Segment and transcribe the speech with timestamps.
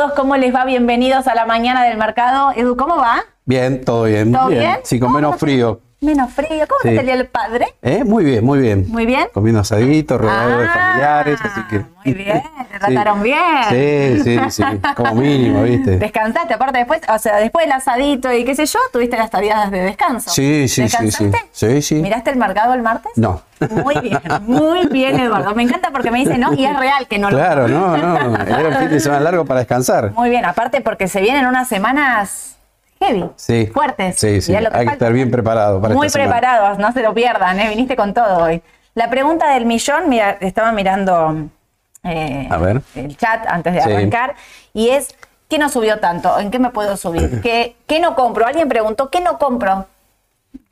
[0.00, 0.12] Todos.
[0.14, 0.64] ¿Cómo les va?
[0.64, 2.52] Bienvenidos a la mañana del mercado.
[2.56, 3.22] Edu, ¿cómo va?
[3.44, 4.32] Bien, todo bien.
[4.32, 4.78] ¿Todo bien?
[4.82, 5.80] Sí, con menos frío.
[6.00, 6.64] Menos frío.
[6.66, 6.88] ¿Cómo Sí.
[6.88, 7.74] te salió el padre?
[7.82, 8.04] ¿Eh?
[8.04, 8.86] Muy bien, muy bien.
[8.88, 9.28] Muy bien.
[9.34, 11.84] Comiendo asadito, rodeado de Ah, familiares, así que.
[12.04, 12.94] Muy bien, te Sí.
[12.94, 13.38] trataron bien.
[13.68, 14.62] Sí, sí, sí.
[14.96, 15.98] Como mínimo, ¿viste?
[15.98, 19.70] Descansaste, aparte después, o sea, después del asadito y qué sé yo, tuviste las tareas
[19.70, 20.30] de descanso.
[20.30, 21.30] Sí, sí, sí, sí.
[21.52, 21.94] Sí, sí.
[21.96, 23.12] ¿Miraste el mercado el martes?
[23.16, 23.42] No.
[23.84, 25.54] Muy bien, muy bien, Eduardo.
[25.54, 28.36] Me encanta porque me dice no y es real que no lo Claro, no, no.
[28.42, 30.12] Era un fin de semana largo para descansar.
[30.12, 32.56] Muy bien, aparte porque se vienen unas semanas
[33.00, 33.66] heavy, Sí.
[33.72, 34.18] fuertes.
[34.18, 34.52] Sí, sí.
[34.52, 37.14] Mirá lo que Hay que estar bien preparado para Muy esta preparados, no se lo
[37.14, 37.68] pierdan, ¿eh?
[37.68, 38.62] viniste con todo hoy.
[38.94, 41.48] La pregunta del millón, mira, estaba mirando
[42.04, 42.82] eh, A ver.
[42.94, 43.90] el chat antes de Sí.
[43.90, 44.34] arrancar,
[44.72, 45.14] y es,
[45.48, 46.38] ¿qué no subió tanto?
[46.38, 47.40] ¿En qué me puedo subir?
[47.42, 48.46] ¿Qué, qué no compro?
[48.46, 49.86] Alguien preguntó, ¿qué no compro?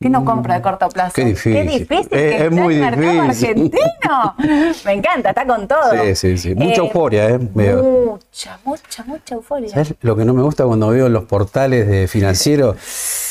[0.00, 1.12] ¿Qué no compro de corto plazo?
[1.12, 1.54] Qué difícil.
[1.54, 3.48] Qué difícil Es- que es está muy el mercado difícil.
[3.48, 4.34] argentino.
[4.84, 5.90] Me encanta, está con todo.
[6.04, 6.54] Sí, sí, sí.
[6.54, 7.38] Mucha Eh, euforia, ¿eh?
[7.38, 9.70] Mucha, mucha, mucha euforia.
[9.70, 12.76] ¿Sabes lo que no me gusta cuando veo los portales de financieros?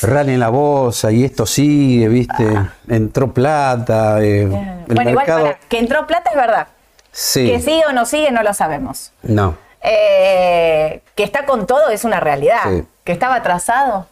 [0.02, 2.46] Rally en la bolsa y esto sigue, ¿viste?
[2.86, 4.22] Entró plata.
[4.22, 4.84] eh, el Ah.
[4.88, 5.44] bueno, igual mercado.
[5.46, 6.66] para, que entró plata es verdad.
[7.12, 7.50] Sí.
[7.50, 9.12] Que sigue o no sigue no lo sabemos.
[9.22, 9.56] No.
[9.82, 12.58] Eh, que está con todo es una realidad.
[12.68, 12.84] Sí.
[13.04, 14.06] Que estaba atrasado.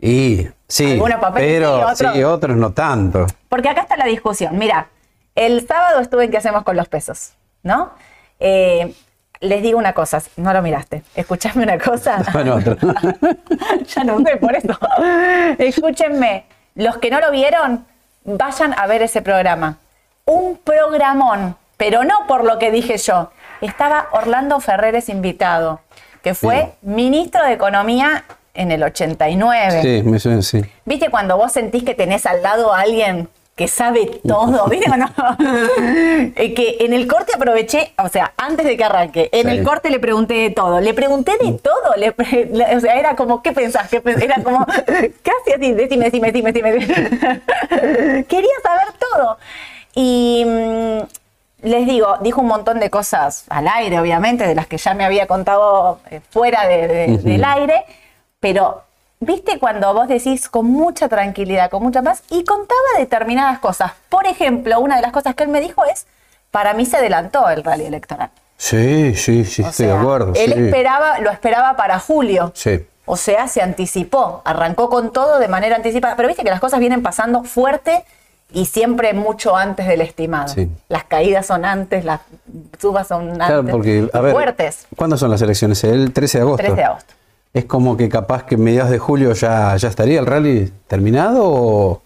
[0.00, 3.26] Y sí, Algunos pero sí, otros- sí, otros no tanto.
[3.48, 4.56] Porque acá está la discusión.
[4.56, 4.86] Mira,
[5.34, 7.90] el sábado estuve en qué hacemos con los pesos, ¿no?
[8.38, 8.94] Eh,
[9.40, 11.02] les digo una cosa, no lo miraste.
[11.14, 12.22] Escuchame una cosa.
[12.32, 12.76] Bueno, otro.
[13.86, 14.78] ya no sé, por eso.
[15.58, 17.84] Escúchenme, los que no lo vieron,
[18.24, 19.78] vayan a ver ese programa.
[20.24, 23.30] Un programón, pero no por lo que dije yo.
[23.60, 25.80] Estaba Orlando Ferreres invitado,
[26.22, 29.80] que fue ministro de Economía en el 89.
[29.82, 30.60] Sí, me suena, sí.
[30.84, 34.66] ¿Viste cuando vos sentís que tenés al lado a alguien que sabe todo?
[34.68, 35.06] ¿Viste o no?
[36.36, 39.56] Eh, que en el corte aproveché, o sea, antes de que arranque, en Sí.
[39.58, 40.80] el corte le pregunté de todo.
[40.80, 41.94] Le pregunté de todo.
[41.96, 43.88] le pre- le- o sea, era como, ¿qué pensás?
[43.88, 46.72] ¿Qué pens-?" Era como, casi así, decime, decime, decime, decime.
[48.28, 49.38] Quería saber todo.
[49.94, 50.98] Y mm,
[51.68, 55.04] les digo, dijo un montón de cosas al aire, obviamente, de las que ya me
[55.04, 57.84] había contado eh, fuera de- de- del aire,
[58.40, 58.82] pero
[59.20, 63.92] viste cuando vos decís con mucha tranquilidad, con mucha paz, y contaba determinadas cosas.
[64.08, 66.06] Por ejemplo, una de las cosas que él me dijo es,
[66.50, 68.30] para mí se adelantó el rally electoral.
[68.56, 70.32] Sí, sí, sí, O estoy sea, de acuerdo.
[70.36, 70.60] Él sí.
[70.60, 72.52] esperaba, lo esperaba para julio.
[72.54, 72.86] Sí.
[73.06, 76.14] O sea, se anticipó, arrancó con todo de manera anticipada.
[76.16, 78.04] Pero viste que las cosas vienen pasando fuerte
[78.52, 80.48] y siempre mucho antes del estimado.
[80.48, 80.68] Sí.
[80.88, 82.20] Las caídas son antes, las
[82.78, 83.46] subas son antes.
[83.46, 84.86] Claro, porque, a ver, fuertes.
[84.94, 85.82] ¿cuándo son las elecciones?
[85.84, 86.62] El 13 de agosto.
[86.62, 87.14] 3 de agosto.
[87.52, 91.40] ¿Es como que capaz que en mediados de julio ya, ya estaría el rally terminado
[91.44, 92.02] o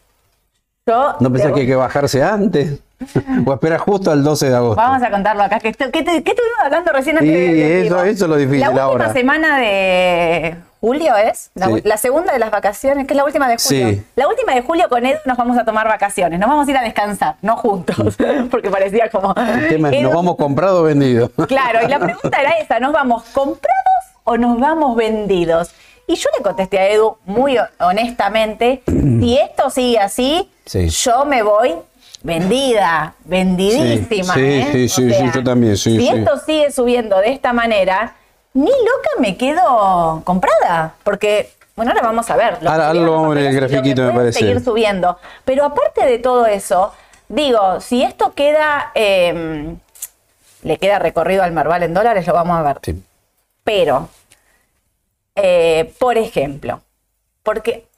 [0.87, 2.79] Yo no pensás que hay que bajarse antes?
[3.47, 4.77] ¿O esperar justo al 12 de agosto?
[4.77, 5.59] Vamos a contarlo acá.
[5.61, 8.85] ¿Qué, qué estuvimos hablando recién antes Sí, de- eso- eso es lo difícil La última
[8.85, 9.13] ahora.
[9.13, 11.83] semana de julio es, la, Sí.
[11.85, 13.89] la segunda de las vacaciones, que es la última de julio.
[13.91, 14.05] Sí.
[14.17, 16.77] La última de julio con Edu nos vamos a tomar vacaciones, nos vamos a ir
[16.77, 17.97] a descansar, no juntos,
[18.51, 19.35] porque parecía como...
[19.35, 21.29] El tema es, Edu- ¿nos vamos comprado o vendido?
[21.49, 23.94] Claro, y la pregunta era esa, ¿nos vamos comprados
[24.25, 25.71] o nos vamos vendidos?
[26.07, 30.89] Y yo le contesté a Edu muy ho- honestamente, si esto sigue así, Sí.
[30.89, 31.75] yo me voy
[32.23, 34.35] vendida, vendidísima.
[34.35, 34.69] Sí, sí, ¿eh?
[34.73, 36.09] sí, sí, sí, yo también, sí, Si sí.
[36.09, 38.15] esto sigue subiendo de esta manera,
[38.55, 41.51] ni loca me quedo comprada, porque...
[41.77, 42.59] Bueno, ahora vamos a ver.
[42.67, 44.39] Ahora- lo vamos a ver en el grafiquito, me parece.
[44.39, 45.19] seguir subiendo.
[45.45, 46.93] Pero aparte de todo eso,
[47.29, 48.93] digo, si esto queda...
[48.95, 49.75] eh,
[50.63, 52.79] le queda recorrido al Merval en dólares, lo vamos a ver.
[52.83, 53.03] Sí.
[53.65, 54.09] Pero,
[55.35, 56.83] eh, por ejemplo,
[57.43, 57.89] porque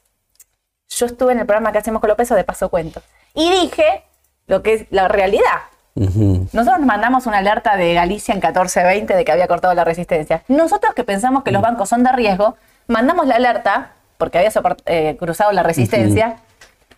[0.89, 3.03] yo estuve en el programa que hacemos con los pesos de paso cuento
[3.35, 4.05] y dije
[4.47, 5.63] lo que es la realidad.
[5.95, 10.43] Nosotros nos mandamos una alerta de Galicia en 1420 de que había cortado la resistencia.
[10.47, 12.57] Nosotros que pensamos que los bancos son de riesgo,
[12.87, 14.53] mandamos la alerta porque había
[14.85, 16.37] eh, cruzado la resistencia,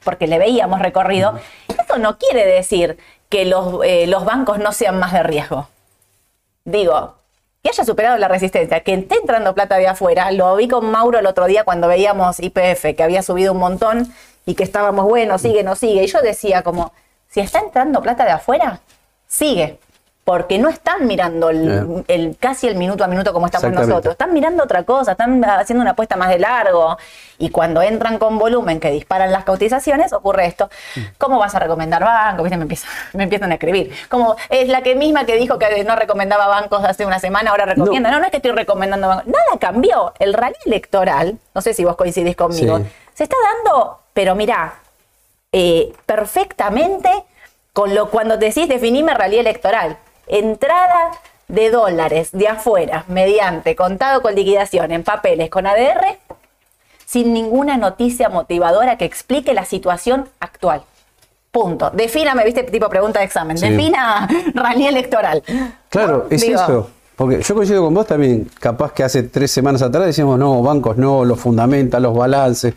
[0.02, 1.38] porque le veíamos recorrido.
[1.68, 2.98] Eso no quiere decir
[3.28, 5.68] que los, eh, los bancos no sean más de riesgo.
[6.64, 7.17] Digo,
[7.68, 10.30] haya superado la resistencia, que esté entrando plata de afuera.
[10.32, 14.12] Lo vi con Mauro el otro día cuando veíamos IPF, que había subido un montón
[14.46, 16.04] y que estábamos, bueno, sigue, no sigue.
[16.04, 16.92] Y yo decía como,
[17.28, 18.80] si está entrando plata de afuera,
[19.26, 19.78] sigue.
[20.28, 24.12] Porque no están mirando el, el- casi el minuto a minuto como estamos nosotros.
[24.12, 26.98] Están mirando otra cosa, están haciendo una apuesta más de largo.
[27.38, 30.68] Y cuando entran con volumen que disparan las cotizaciones, ocurre esto.
[31.16, 32.44] ¿Cómo vas a recomendar bancos?
[32.44, 32.58] ¿Viste?
[32.58, 33.90] Me, empiezan, me empiezan a escribir.
[34.10, 37.64] Como es la que misma que dijo que no recomendaba bancos hace una semana, ahora
[37.64, 38.10] recomienda.
[38.10, 39.28] No, no, es que estoy recomendando bancos.
[39.28, 40.12] Nada cambió.
[40.18, 42.84] El rally electoral, no sé si vos coincidís conmigo, Sí.
[43.14, 44.74] se está dando, pero mirá,
[45.52, 47.10] eh, perfectamente
[47.72, 49.96] con lo cuando decís definime realidad electoral.
[50.28, 51.12] Entrada
[51.48, 56.18] de dólares de afuera mediante contado con liquidación en papeles con ADR
[57.06, 60.82] sin ninguna noticia motivadora que explique la situación actual.
[61.50, 61.90] Punto.
[61.90, 63.56] Defíname, viste, tipo pregunta de examen.
[63.56, 63.70] Sí.
[63.70, 65.42] Defina rally electoral.
[65.88, 66.90] Claro, es Digo, eso.
[67.16, 70.98] Porque yo coincido con vos también, capaz que hace tres semanas atrás decíamos, no, bancos
[70.98, 72.74] no, los fundamentos, los balances.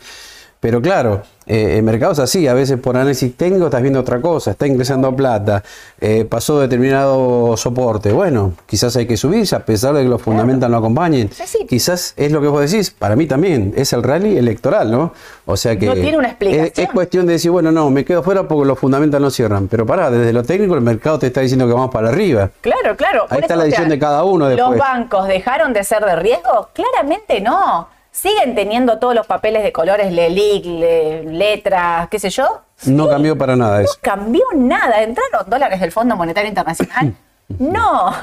[0.58, 4.22] Pero claro, eh, el mercado es así, a veces por análisis técnico estás viendo otra
[4.22, 5.62] cosa, está ingresando plata,
[6.00, 8.10] eh, pasó determinado soporte.
[8.10, 11.30] Bueno, quizás hay que subirse a pesar de que los fundamentos no acompañen.
[11.30, 11.66] Sí, sí.
[11.68, 15.12] Quizás es lo que vos decís, para mí también, es el rally electoral, ¿no?
[15.44, 16.70] O sea que No tiene una explicación.
[16.74, 19.68] Es, es cuestión de decir, bueno, no, me quedo fuera porque los fundamentos no cierran.
[19.68, 22.48] Pero pará, desde lo técnico el mercado te está diciendo que vamos para arriba.
[22.62, 23.26] Claro, claro.
[23.28, 24.78] Ahí está la decisión de cada uno ¿Los después.
[24.78, 26.70] bancos dejaron de ser de riesgo?
[26.72, 27.88] Claramente no.
[28.12, 32.60] Siguen teniendo todos los papeles de colores, LELIC, le- letras, qué sé yo.
[32.84, 33.94] No cambió para nada No eso.
[34.02, 35.02] cambió nada.
[35.02, 37.14] ¿Entraron dólares del Fondo Monetario Internacional?
[37.58, 38.12] No.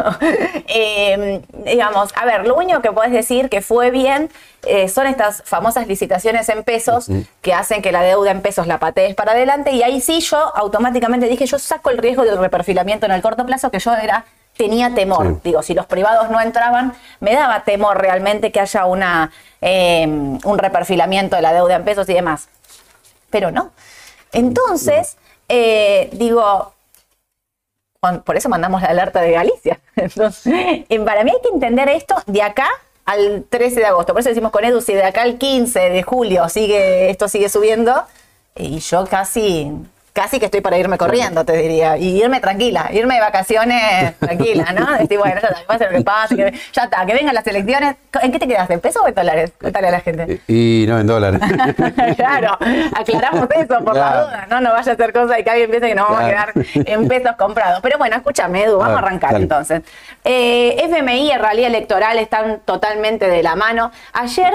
[0.71, 4.29] Eh, digamos, a ver, lo único que podés decir que fue bien
[4.67, 7.07] eh, son estas famosas licitaciones en pesos
[7.41, 10.55] que hacen que la deuda en pesos la patees para adelante y ahí sí yo
[10.55, 14.25] automáticamente dije, yo saco el riesgo del reperfilamiento en el corto plazo que yo era
[14.59, 15.25] tenía temor.
[15.25, 15.39] Sí.
[15.45, 20.57] Digo, si los privados no entraban, me daba temor realmente que haya una, eh, un
[20.57, 22.49] reperfilamiento de la deuda en pesos y demás.
[23.29, 23.71] Pero no.
[24.33, 25.15] Entonces,
[25.47, 26.73] eh, digo,
[28.25, 29.79] por eso mandamos la alerta de Galicia.
[29.95, 30.53] Entonces,
[30.89, 32.67] eh, para mí hay que entender esto de acá
[33.05, 34.11] al 13 de agosto.
[34.11, 37.47] Por eso decimos con Edu, si de acá al 15 de julio sigue, esto sigue
[37.47, 38.03] subiendo,
[38.55, 39.71] y yo casi,
[40.13, 41.97] casi que estoy para irme corriendo, te diría.
[41.97, 44.91] Y irme tranquila, irme de vacaciones tranquila, ¿no?
[44.97, 47.45] Decir, bueno, ya está, que pase lo que pase, que- ya está, que vengan las
[47.47, 47.95] elecciones.
[48.21, 48.73] ¿En qué te quedaste?
[48.73, 49.51] ¿En pesos o en dólares?
[49.59, 50.41] Cuéntale a la gente.
[50.47, 51.39] Y no en dólares.
[52.15, 52.57] claro,
[52.95, 54.61] aclaramos eso por la duda, ¿no?
[54.61, 56.51] No vaya a ser cosa de que alguien piense que nos vamos Claro.
[56.51, 57.79] a quedar en pesos comprados.
[57.81, 59.43] Pero bueno, escúchame, Edu, vamos a arrancar dale.
[59.43, 59.81] entonces.
[60.23, 63.91] Eh, FMI y realidad electoral están totalmente de la mano.
[64.13, 64.53] Ayer,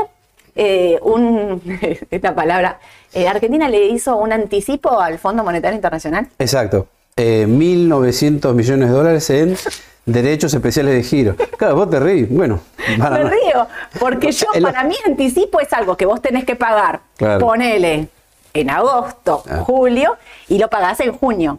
[0.56, 1.60] eh, un,
[2.10, 2.78] esta palabra,
[3.12, 6.28] eh, Argentina le hizo un anticipo al Fondo Monetario Internacional.
[6.38, 6.88] Exacto.
[7.16, 9.56] Eh, 1.900 millones de dólares en
[10.04, 11.36] derechos especiales de giro.
[11.56, 12.28] Claro, vos te reís.
[12.28, 12.60] Bueno,
[12.98, 13.66] para Me no- río,
[14.00, 17.38] porque yo, para mí, anticipo es algo que vos tenés que pagar, Claro.
[17.46, 18.08] ponele
[18.52, 19.58] en agosto, Ah.
[19.66, 20.16] julio,
[20.48, 21.58] y lo pagás en junio.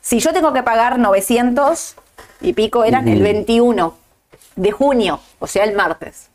[0.00, 1.94] Si yo tengo que pagar 900
[2.40, 3.94] y pico, eran el 21
[4.56, 6.28] de junio, o sea, el martes.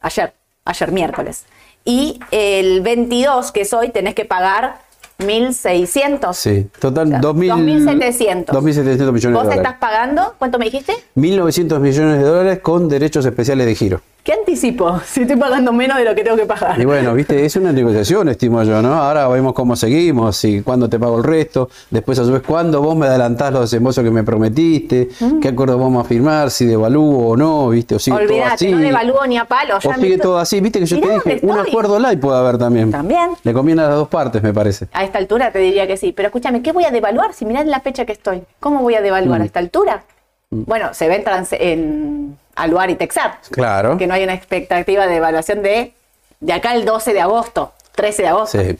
[0.00, 0.32] Ayer,
[0.68, 1.44] ayer miércoles.
[1.84, 4.78] Y el 22, que es hoy, tenés que pagar
[5.18, 6.32] 1.600.
[6.34, 8.44] Sí, total, O sea, 2.000 2.700.
[8.46, 9.56] 2.700 millones de ¿Vos dólares.
[9.56, 10.34] estás pagando?
[10.38, 10.92] ¿Cuánto me dijiste?
[11.16, 14.00] 1.900 millones de dólares con derechos especiales de giro.
[14.22, 15.00] ¿Qué anticipo?
[15.06, 16.78] Si estoy pagando menos de lo que tengo que pagar.
[16.80, 18.94] Y bueno, viste, es una negociación, estimo yo, ¿no?
[18.94, 22.82] Ahora vemos cómo seguimos, y cuándo te pago el resto, después a su vez cuándo
[22.82, 25.08] vos me adelantás los desembolsos que me prometiste,
[25.40, 28.70] qué acuerdo vamos a firmar, si devalúo o no, viste, o sigue todo así.
[28.70, 29.78] no devalúo ni a palo.
[29.80, 32.58] ya O sigue todo así, viste que yo te dije, un acuerdo light puede haber
[32.58, 32.90] también.
[32.90, 33.30] También.
[33.42, 34.88] Le conviene a las dos partes, me parece.
[34.92, 36.12] A esta altura te diría que sí.
[36.12, 38.42] Pero escúchame, ¿qué voy a devaluar si mirá la fecha que estoy?
[38.60, 39.04] ¿Cómo voy a Mm.
[39.04, 40.02] devaluar a esta altura?
[40.50, 43.48] Bueno, se ve en, en Aluar y Texat.
[43.50, 43.96] Claro.
[43.96, 45.92] Que no hay una expectativa de evaluación de,
[46.40, 48.58] de acá el 12 de agosto, 13 de agosto.
[48.60, 48.78] Sí.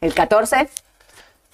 [0.00, 0.68] El 14,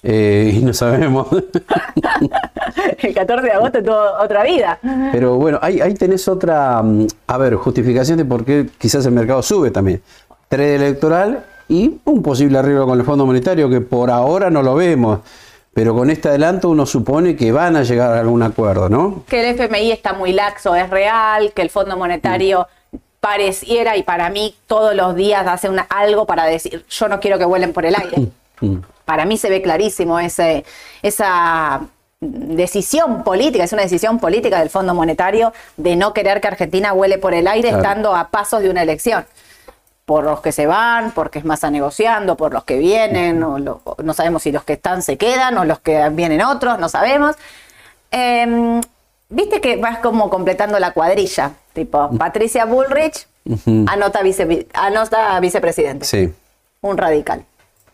[0.01, 1.27] Eh, y no sabemos.
[2.99, 4.79] el 14 de agosto tuvo otra vida.
[5.11, 9.11] Pero bueno, ahí, ahí tenés otra, mm, a ver, justificación de por qué quizás el
[9.11, 10.01] mercado sube también.
[10.47, 14.75] Trade electoral y un posible arreglo con el Fondo Monetario que por ahora no lo
[14.75, 15.19] vemos.
[15.79, 19.23] Pero con este adelanto uno supone que van a llegar a algún acuerdo, ¿no?
[19.29, 22.67] que el FMI está muy laxo, es real, que el Fondo Monetario
[23.21, 27.37] pareciera y para mí todos los días hace una, algo para decir, yo no quiero
[27.37, 28.27] que vuelen por el aire.
[29.05, 30.65] Para mí se ve clarísimo ese,
[31.01, 31.79] esa
[32.19, 37.19] decisión política, es una decisión política del Fondo Monetario de no querer que Argentina huele
[37.19, 37.83] por el aire Claro.
[37.83, 39.25] estando a pasos de una elección.
[40.09, 43.59] Por los que se van, porque es más a negociando, por los que vienen, o
[43.59, 46.79] lo- o no sabemos si los que están se quedan o los que vienen otros,
[46.79, 47.35] no sabemos.
[48.09, 48.81] Em,
[49.31, 53.27] Viste que vas como completando la cuadrilla, tipo Patricia Bullrich,
[53.87, 56.33] anota, vice, anota vicepresidente, Sí,
[56.81, 57.45] un radical,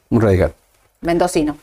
[0.10, 0.54] un radical.
[1.02, 1.58] mendocino.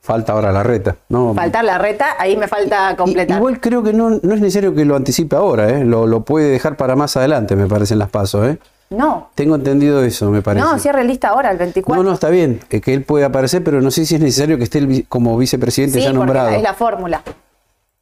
[0.00, 1.34] Falta ahora la reta, ¿no?
[1.34, 3.36] Faltar la reta, ahí me falta completar.
[3.36, 5.84] Igual creo que no, no es necesario que lo anticipe ahora, ¿eh?
[5.84, 8.58] Lo, lo puede dejar para más adelante, me parece, en las pasos, ¿eh?
[8.92, 10.64] No, Tengo entendido eso, me parece.
[10.66, 12.02] no, cierre lista ahora, el 24.
[12.02, 14.64] No, no, está bien, que, él puede aparecer, pero no sé si es necesario que
[14.64, 16.50] esté el como vicepresidente sí, ya porque nombrado.
[16.50, 17.22] es la fórmula.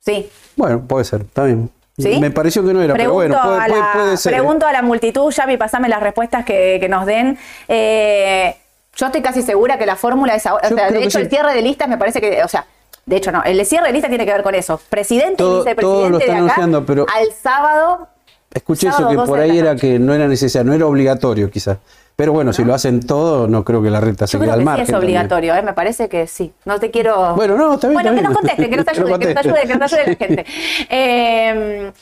[0.01, 0.31] Sí.
[0.57, 1.71] Bueno, puede ser, está bien.
[1.99, 2.19] ¿Sí?
[2.19, 4.33] Me pareció que no era, Pregunto, pero bueno, puede, la, puede ser.
[4.33, 4.37] ¿eh?
[4.37, 7.39] pregunto a la multitud, Yavi, pasame las respuestas que, que nos den.
[7.69, 8.57] Eh,
[8.97, 10.69] yo estoy casi segura que la fórmula es ahora.
[10.69, 11.25] O sea, de hecho, sí.
[11.25, 12.67] el cierre de listas me parece que, o sea,
[13.07, 14.81] De hecho, no, el cierre de lista tiene que ver con eso.
[14.89, 18.09] Presidente Todo- y vicepresidente todo lo de están acá anunciando, pero- al sábado.
[18.53, 21.79] Escuché eso que 12 por ahí era que no era necesario, no era obligatorio quizás.
[22.17, 24.55] Pero bueno, si lo hacen todo, no creo que la reta se Yo quede creo
[24.55, 24.87] al que margen.
[24.87, 25.63] sí es obligatorio, ¿eh?
[25.63, 26.53] me parece que sí.
[26.65, 27.35] No te quiero.
[27.35, 29.67] Bueno, no, está bien, Bueno, está que nos conteste, que nos ayude, que nos ayude,
[29.67, 30.47] que nos ayude la gente.
[30.91, 31.93] Eh,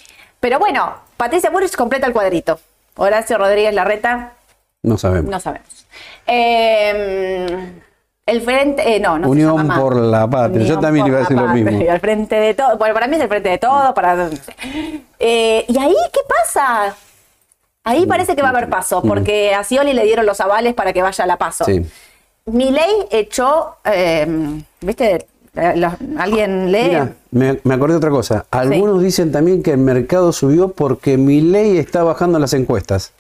[0.41, 2.59] pero bueno, Patricia Burrich completa el cuadrito.
[2.97, 4.33] Horacio Rodríguez Larreta,
[4.83, 5.31] No sabemos.
[5.31, 5.87] no sabemos.
[6.27, 7.73] Eh,
[8.31, 9.81] el frente, eh, no, no se Unión llama más.
[9.81, 10.65] por la Patria.
[10.67, 11.91] Yo también iba a decir lo mismo.
[11.91, 12.77] Al frente de todo.
[12.79, 13.95] Bueno, para mí es el frente de todo.
[13.95, 14.29] Para...
[15.19, 16.95] Eh, ¿Y ahí qué pasa?
[17.85, 20.93] Ahí parece que va a haber paso, porque a Scioli le dieron los avales para
[20.93, 21.65] que vaya a la paso.
[21.65, 21.85] Sí.
[22.47, 24.27] Milei echó, eh,
[24.81, 25.27] ¿viste?
[25.55, 26.85] Eh, los- ¿Alguien lee?
[26.85, 28.45] Mira, me, me acordé de otra cosa.
[28.51, 33.13] Algunos dicen también que el mercado subió porque mi ley está bajando las encuestas.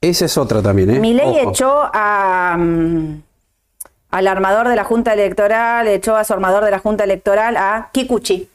[0.00, 1.00] Esa es otra también, ¿eh?
[1.00, 3.22] Milei echó a, mm,
[4.10, 7.90] al armador de la Junta Electoral, echó a su armador de la Junta Electoral a
[7.92, 8.48] Kikuchi,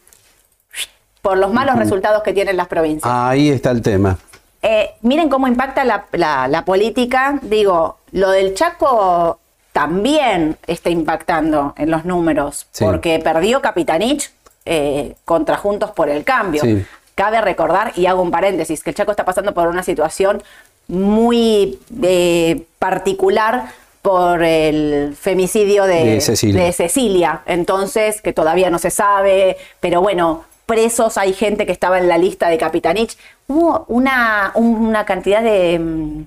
[1.22, 3.12] por los malos resultados que tienen las provincias.
[3.14, 4.18] Ahí está el tema.
[4.62, 7.40] Eh, miren cómo impacta la, la- la política.
[7.42, 9.40] Digo, lo del Chaco
[9.72, 12.84] también está impactando en los números, Sí.
[12.84, 14.32] porque perdió Capitanich
[14.66, 16.62] eh, contra Juntos por el Cambio.
[16.62, 16.86] Sí.
[17.16, 20.42] Cabe recordar, y hago un paréntesis, que el Chaco está pasando por una situación
[20.88, 23.66] muy eh, particular
[24.04, 26.62] por el femicidio de, De Cecilia.
[26.64, 27.42] de Cecilia.
[27.48, 32.18] Entonces, que todavía no se sabe, pero bueno, presos, hay gente que estaba en la
[32.18, 33.18] lista de Capitanich.
[33.48, 36.26] Hubo una, una cantidad de, mm,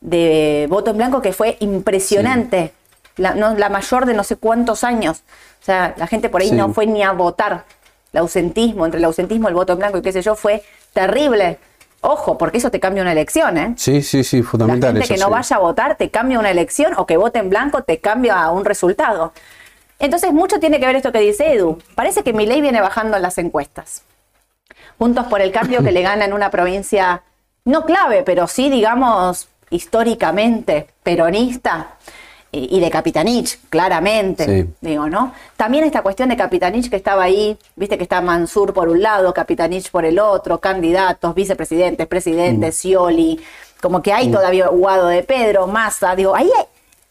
[0.00, 2.72] de voto en blanco que fue impresionante.
[3.16, 5.22] La, no, la mayor de no sé cuántos años.
[5.62, 6.54] O sea, la gente por ahí Sí.
[6.56, 7.64] no fue ni a votar.
[8.12, 11.58] El ausentismo, entre el ausentismo, el voto en blanco y qué sé yo, fue terrible.
[12.00, 13.74] Ojo, porque eso te cambia una elección, ¿eh?
[13.76, 15.32] Sí, sí, sí, La fundamental gente eso, que no sí.
[15.32, 18.64] vaya a votar te cambia una elección o que vote en blanco te cambia un
[18.64, 19.32] resultado.
[19.98, 21.78] Entonces, mucho tiene que ver esto que dice Edu.
[21.94, 24.02] Parece que Milei viene bajando en las encuestas.
[24.98, 27.22] Juntos por el cambio que le gana en una provincia
[27.64, 31.96] no clave, pero sí, digamos, históricamente peronista
[32.58, 34.70] y de Capitanich, claramente, Sí.
[34.80, 35.32] digo, ¿no?
[35.56, 39.32] También esta cuestión de Capitanich que estaba ahí, viste que está Mansur por un lado,
[39.34, 42.78] Capitanich por el otro, candidatos, vicepresidentes, presidentes, Mm.
[42.78, 43.40] Scioli,
[43.80, 46.50] como que hay todavía Guado de Pedro, Massa, digo, ahí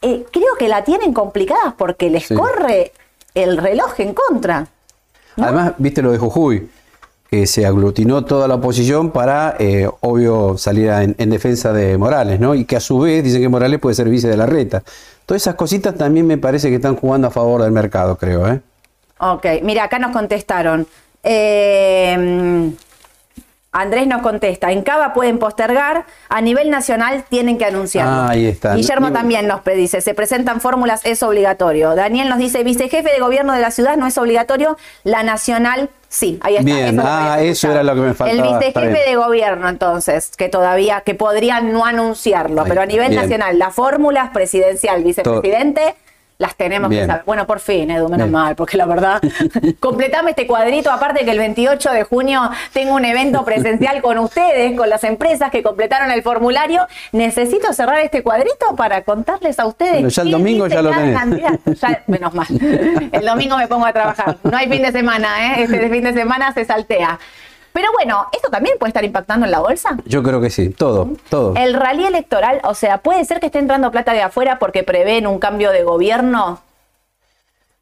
[0.01, 2.35] eh, creo que la tienen complicadas porque les Sí.
[2.35, 2.91] corre
[3.33, 4.67] el reloj en contra.
[5.37, 6.69] Además, viste lo de Jujuy,
[7.29, 11.97] que se aglutinó toda la oposición para, eh, obvio, salir a- en, en defensa de
[11.97, 12.53] Morales, ¿no?
[12.53, 14.83] Y que a su vez dicen que Morales puede ser vice de la reta.
[15.25, 18.61] Todas esas cositas también me parece que están jugando a favor del mercado, creo, ¿eh?
[19.19, 20.85] Ok, mira, acá nos contestaron.
[21.23, 22.71] Eh,
[23.75, 28.13] Andrés nos contesta, en Cava pueden postergar, a nivel nacional tienen que anunciarlo.
[28.13, 28.73] Ah, ahí está.
[28.73, 31.93] Guillermo también nos dice, se presentan fórmulas, es obligatorio.
[31.93, 36.39] Daniel nos dice, vicejefe de gobierno de la ciudad no es obligatorio, la nacional sí.
[36.41, 36.65] Ahí está.
[36.65, 40.31] Bien, eso es ah, eso era lo que me faltaba, El vicejefe de gobierno, entonces,
[40.37, 43.21] que todavía, que podrían no anunciarlo, Ahí pero a nivel bien.
[43.21, 45.95] nacional, las fórmulas presidencial, vicepresidente,
[46.37, 47.03] las tenemos Bien.
[47.03, 47.23] que saber.
[47.25, 48.31] Bueno, por fin, Edu, menos Bien.
[48.31, 49.21] mal, porque la verdad,
[49.79, 54.77] completame este cuadrito, aparte que el 28 de junio tengo un evento presencial con ustedes,
[54.77, 56.87] con las empresas que completaron el formulario.
[57.11, 59.93] Necesito cerrar este cuadrito para contarles a ustedes.
[59.93, 61.15] Bueno, ya el domingo ya lo tenés.
[61.79, 62.47] Ya, menos mal.
[63.11, 64.37] El domingo me pongo a trabajar.
[64.43, 65.63] No hay fin de semana, ¿eh?
[65.63, 67.19] Este fin de semana se saltea.
[67.75, 69.97] Pero bueno, ¿esto también puede estar impactando en la bolsa?
[70.05, 71.53] Yo creo que sí, todo, todo.
[71.57, 75.27] El rally electoral, o sea, puede ser que esté entrando plata de afuera porque prevén
[75.27, 76.61] un cambio de gobierno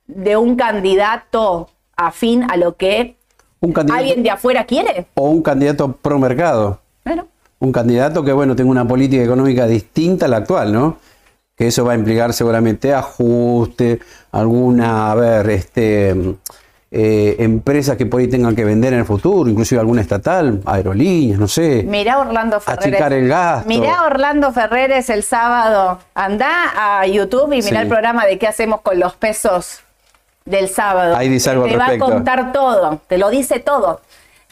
[0.08, 3.18] de un candidato afín a lo que
[3.60, 5.06] Un alguien de afuera quiere.
[5.14, 6.80] o un candidato pro mercado.
[7.06, 7.28] Bueno,
[7.60, 10.98] Un candidato que, bueno, tenga una política económica distinta a la actual, ¿no?
[11.56, 14.00] Que eso va a implicar seguramente ajuste,
[14.32, 16.16] alguna, a ver, este,
[16.96, 21.40] eh, empresas que por ahí tengan que vender en el futuro, inclusive alguna estatal, aerolíneas,
[21.40, 21.84] no sé.
[21.88, 22.86] mirá Orlando Ferreres.
[22.94, 23.68] Achicar el gasto.
[23.68, 25.98] Mirá Orlando Ferreres el sábado.
[26.14, 27.84] Anda a YouTube y mirá Sí.
[27.84, 29.80] el programa de qué hacemos con los pesos
[30.46, 31.16] del sábado.
[31.16, 32.14] Ahí dice algo te al va a respecto.
[32.14, 34.02] contar todo, te lo dice todo.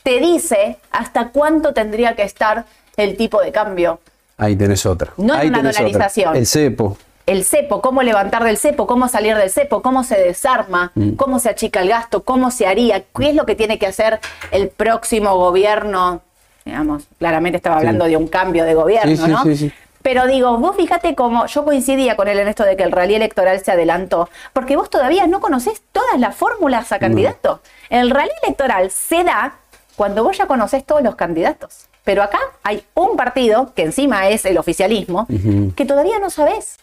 [0.02, 2.66] Te dice hasta cuánto tendría que estar
[2.98, 4.00] el tipo de cambio.
[4.38, 5.12] Ahí tenés otra.
[5.18, 5.72] No es una otra.
[5.74, 6.36] dolarización.
[6.36, 6.98] El cepo.
[7.32, 11.12] El cepo, cómo levantar del cepo, cómo salir del cepo, cómo se desarma, Mm.
[11.16, 14.20] cómo se achica el gasto, cómo se haría, qué es lo que tiene que hacer
[14.52, 16.22] el próximo gobierno.
[16.66, 19.44] Digamos, claramente estaba hablando de un cambio de gobierno, Sí, sí, ¿no?
[19.44, 19.72] sí, sí.
[20.04, 23.16] Pero digo, vos fíjate cómo yo coincidía con él en esto de que el rally
[23.16, 27.62] electoral se adelantó, porque vos todavía no conocés todas las fórmulas a candidato.
[27.90, 29.54] El rally electoral se da
[29.96, 31.88] cuando vos ya conocés todos los candidatos.
[32.04, 35.28] Pero acá hay un partido, que encima es el oficialismo,
[35.76, 36.78] que todavía no sabés.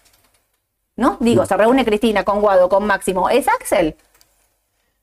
[0.98, 1.16] ¿No?
[1.20, 3.30] Digo, se reúne Cristina con Guado, con Máximo.
[3.30, 3.94] ¿Es Axel?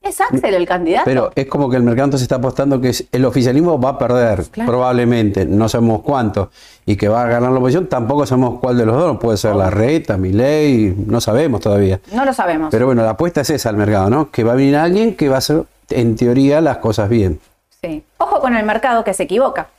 [0.02, 1.06] Es Axel el candidato.
[1.06, 4.44] Pero es como que el mercado entonces está apostando que el oficialismo va a perder,
[4.52, 4.70] Claro.
[4.70, 6.52] probablemente, no sabemos cuánto,
[6.86, 9.56] y que va a ganar la oposición, tampoco sabemos cuál de los dos, puede ser
[9.56, 12.00] la reta, mi ley, no sabemos todavía.
[12.12, 12.68] no lo sabemos.
[12.72, 14.30] Pero bueno, la apuesta es esa al mercado, ¿no?
[14.30, 17.40] Que va a venir alguien que va a hacer, en teoría, las cosas bien.
[17.82, 18.04] Sí.
[18.18, 19.70] Ojo con el mercado que se equivoca.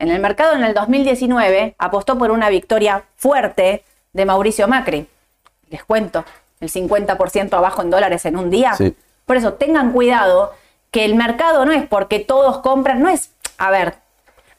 [0.00, 5.06] En el mercado en el 2019 apostó por una victoria fuerte de Mauricio Macri.
[5.70, 6.24] Les cuento,
[6.60, 8.74] el 50% abajo en dólares en un día.
[8.74, 8.94] Sí.
[9.26, 10.52] Por eso tengan cuidado
[10.90, 13.96] que el mercado no es porque todos compran, no es, a ver,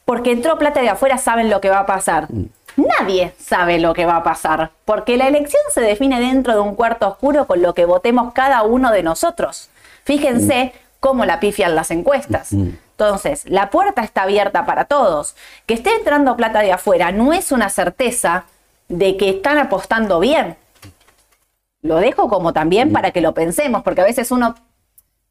[0.04, 2.28] porque entró plata de afuera saben lo que va a pasar.
[2.76, 6.74] Nadie sabe lo que va a pasar, porque la elección se define dentro de un
[6.74, 9.68] cuarto oscuro con lo que votemos cada uno de nosotros.
[10.04, 12.52] Fíjense cómo la pifian las encuestas.
[12.52, 15.34] Entonces, la puerta está abierta para todos.
[15.66, 18.44] Que esté entrando plata de afuera no es una certeza
[18.88, 20.56] de que están apostando bien.
[21.82, 24.54] Lo dejo como también para que lo pensemos, porque a veces uno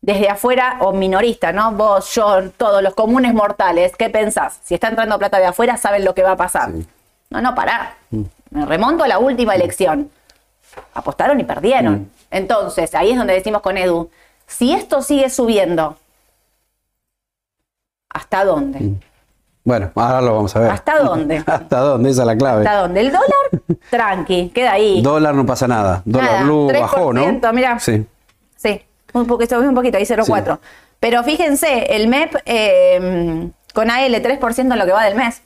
[0.02, 1.74] desde afuera o minorista, ¿no?
[1.74, 4.60] Vos, yo, todos los comunes mortales, ¿qué pensás?
[4.64, 6.72] Si está entrando plata de afuera, saben lo que va a pasar.
[7.30, 7.98] No, no, pará.
[8.50, 10.10] Me remonto a la última elección.
[10.94, 12.12] Apostaron y perdieron.
[12.32, 14.10] Entonces, ahí es donde decimos con Edu,
[14.48, 15.98] si esto sigue subiendo,
[18.10, 18.94] ¿hasta dónde?
[19.64, 20.72] Bueno, ahora lo vamos a ver.
[20.72, 21.38] ¿Hasta dónde?
[21.46, 22.10] ¿Hasta dónde?
[22.10, 22.66] Esa es la clave.
[22.66, 23.02] ¿Hasta dónde?
[23.02, 23.39] El dólar,
[23.90, 25.02] tranqui, queda ahí.
[25.02, 26.02] Dólar no pasa nada.
[26.06, 27.24] Dólar Nada, blue bajó, ¿no?
[27.24, 27.80] 3%, mira.
[27.80, 28.06] Sí.
[28.56, 28.82] Sí,
[29.14, 30.56] un poquito, un poquito, ahí 0,4.
[30.56, 30.60] Sí.
[31.00, 35.42] Pero fíjense, el MEP eh, con AL 3% en lo que va del mes.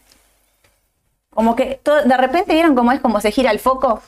[1.29, 4.01] Como que todo- de repente vieron cómo es como se gira el foco.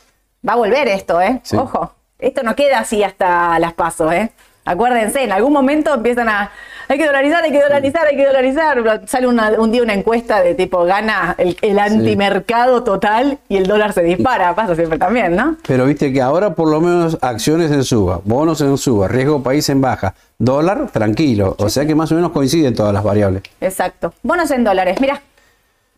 [0.48, 1.40] Va a volver esto, ¿eh?
[1.44, 1.56] Sí.
[1.58, 4.32] Ojo, esto no queda así hasta las pasos, ¿eh?
[4.66, 6.52] Acuérdense, en algún momento empiezan a.
[6.88, 9.08] Hay que dolarizar, hay que dolarizar, hay que dolarizar.
[9.08, 13.66] Sale una- un día una encuesta de tipo gana el, el antimercado total y el
[13.66, 14.54] dólar se dispara.
[14.54, 15.56] Pasa siempre también, ¿no?
[15.68, 19.68] Pero viste que ahora por lo menos acciones en suba, bonos en suba, riesgo país
[19.70, 21.56] en baja, dólar tranquilo.
[21.58, 23.42] O sea que más o menos coinciden todas las variables.
[23.62, 24.14] Exacto.
[24.22, 25.22] Bonos en dólares, mira.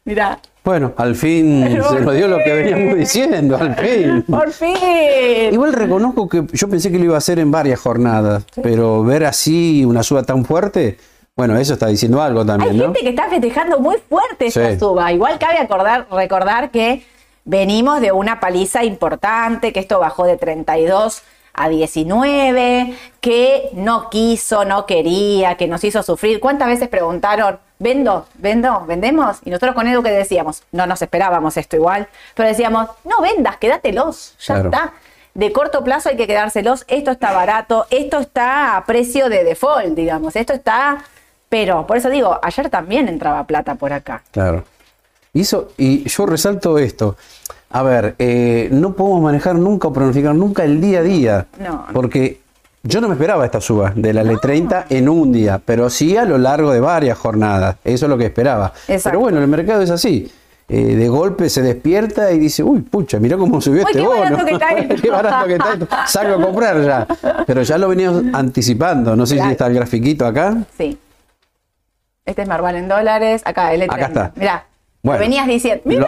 [0.05, 0.39] Mira.
[0.67, 4.21] Bueno, al fin Pero se nos dio lo que veníamos diciendo, al fin.
[4.23, 4.75] Por fin.
[5.53, 9.23] Igual reconozco que yo pensé que lo iba a hacer en varias jornadas, pero ver
[9.23, 10.97] así una suba tan fuerte,
[11.37, 12.83] bueno, eso está diciendo algo Hay también, ¿no?
[12.83, 14.77] gente que está festejando muy fuerte esta Sí.
[14.77, 15.09] suba.
[15.13, 17.05] Igual cabe acordar, recordar que
[17.45, 21.21] venimos de una paliza importante, que esto bajó de 32
[21.53, 26.41] a 19, que no quiso, no quería, que nos hizo sufrir.
[26.41, 29.37] ¿Cuántas veces preguntaron, vendo, vendo, vendemos?
[29.45, 33.57] Y nosotros con Edu que decíamos, no nos esperábamos esto igual, pero decíamos, no vendas,
[33.57, 34.69] quédatelos, ya Claro.
[34.69, 34.93] está.
[35.33, 39.93] De corto plazo hay que quedárselos, esto está barato, esto está a precio de default,
[39.95, 41.03] digamos, esto está...
[41.49, 44.21] Pero, por eso digo, ayer también entraba plata por acá.
[44.31, 44.65] Claro.
[45.31, 47.15] Y, eso, y yo resalto esto.
[47.69, 51.45] A ver, eh, no podemos manejar nunca o pronosticar nunca el día a día.
[51.59, 51.85] No.
[51.93, 52.41] Porque
[52.83, 56.25] yo no me esperaba esta suba de la L30 en un día, pero sí a
[56.25, 57.77] lo largo de varias jornadas.
[57.83, 58.71] Eso es lo que esperaba.
[58.87, 59.09] Exacto.
[59.09, 60.31] Pero bueno, el mercado es así.
[60.69, 64.05] Eh, de golpe se despierta y dice, uy, pucha, mirá cómo subió Uy, este qué
[64.05, 64.19] bono.
[64.21, 64.95] barato que está esto.
[65.01, 65.87] qué barato que está esto.
[66.07, 67.07] Salgo a comprar ya.
[67.45, 69.15] Pero ya lo veníamos anticipando.
[69.15, 69.49] No sé Claro.
[69.49, 70.57] si está el grafiquito acá.
[70.77, 70.97] Sí.
[72.25, 74.31] Este es Marval en dólares, acá el Acá está.
[74.35, 74.65] Mirá,
[75.01, 75.19] Bueno.
[75.19, 75.81] lo venías diciendo.
[75.85, 76.07] Lo- Mirá.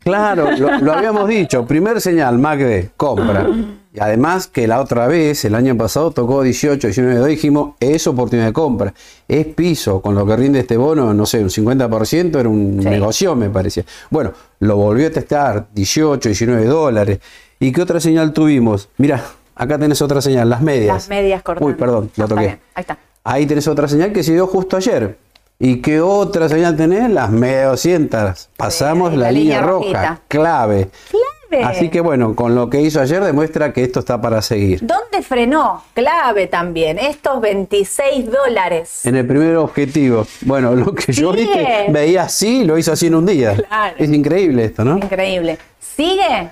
[0.00, 1.66] Claro, lo, lo habíamos dicho.
[1.66, 3.46] Primer señal, MACD, compra.
[3.92, 8.46] Y además que la otra vez, el año pasado, tocó 18, 19, dijimos, es oportunidad
[8.46, 8.94] de compra.
[9.26, 12.88] Es piso, con lo que rinde este bono, no sé, un 50%, era un Sí.
[12.88, 13.84] negocio, me parecía.
[14.10, 17.18] Bueno, lo volvió a testar, 18, 19 dólares.
[17.58, 18.88] ¿Y qué otra señal tuvimos?
[18.98, 19.24] Mira,
[19.56, 20.94] acá tenés otra señal, las medias.
[20.94, 21.66] Las medias cortando.
[21.68, 22.48] Uy, perdón, está toqué.
[22.74, 22.98] ahí está.
[23.24, 25.18] Ahí tenés otra señal que se dio justo ayer.
[25.60, 27.10] ¿Y qué otra señal tenés?
[27.10, 27.30] Las
[27.64, 28.50] 200.
[28.56, 30.88] Pasamos la, la línea, línea roja, clave.
[31.10, 31.64] Clave.
[31.64, 34.80] Así que bueno, con lo que hizo ayer demuestra que esto está para seguir.
[34.82, 35.82] ¿Dónde frenó?
[35.94, 36.98] Clave también.
[36.98, 39.04] Estos 26 dólares.
[39.06, 41.44] En el primer objetivo, bueno, lo que yo Sigue.
[41.46, 43.56] viste, veía así, lo hizo así en un día.
[43.56, 43.96] Claro.
[43.98, 44.98] Es increíble esto, ¿no?
[44.98, 45.58] Increíble.
[45.80, 46.50] ¿Sigue?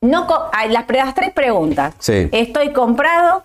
[0.00, 1.94] No las, las tres preguntas.
[1.98, 2.28] Sí.
[2.32, 3.42] Estoy comprado,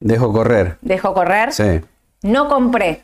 [0.00, 0.76] Dejo correr.
[0.82, 1.52] dejo correr.
[1.52, 1.80] Sí.
[2.22, 3.00] No compré.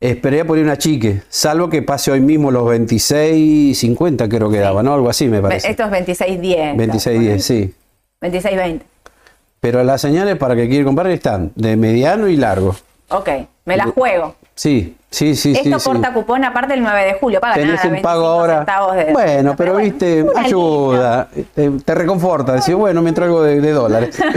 [0.00, 4.82] Esperé a poner una chique, salvo que pase hoy mismo los 26.50 creo que daba,
[4.82, 4.94] ¿no?
[4.94, 5.68] Algo así me parece.
[5.68, 6.74] Esto es 26.10.
[6.74, 7.74] 26.10, sí.
[8.22, 8.80] 26.20.
[9.60, 12.74] Pero las señales para que quiere comprar están de mediano y largo.
[13.10, 13.28] Ok,
[13.66, 14.36] me la juego.
[14.60, 15.58] Sí, sí, sí, sí.
[15.70, 15.88] Esto sí.
[15.88, 17.40] corta cupón aparte el 9 de julio.
[17.40, 18.94] Paga Tenés nada, un 25 pago ahora.
[18.94, 24.20] de- bueno, pero viste, ayuda, te, te reconforta, decir, bueno, me traigo de, de dólares.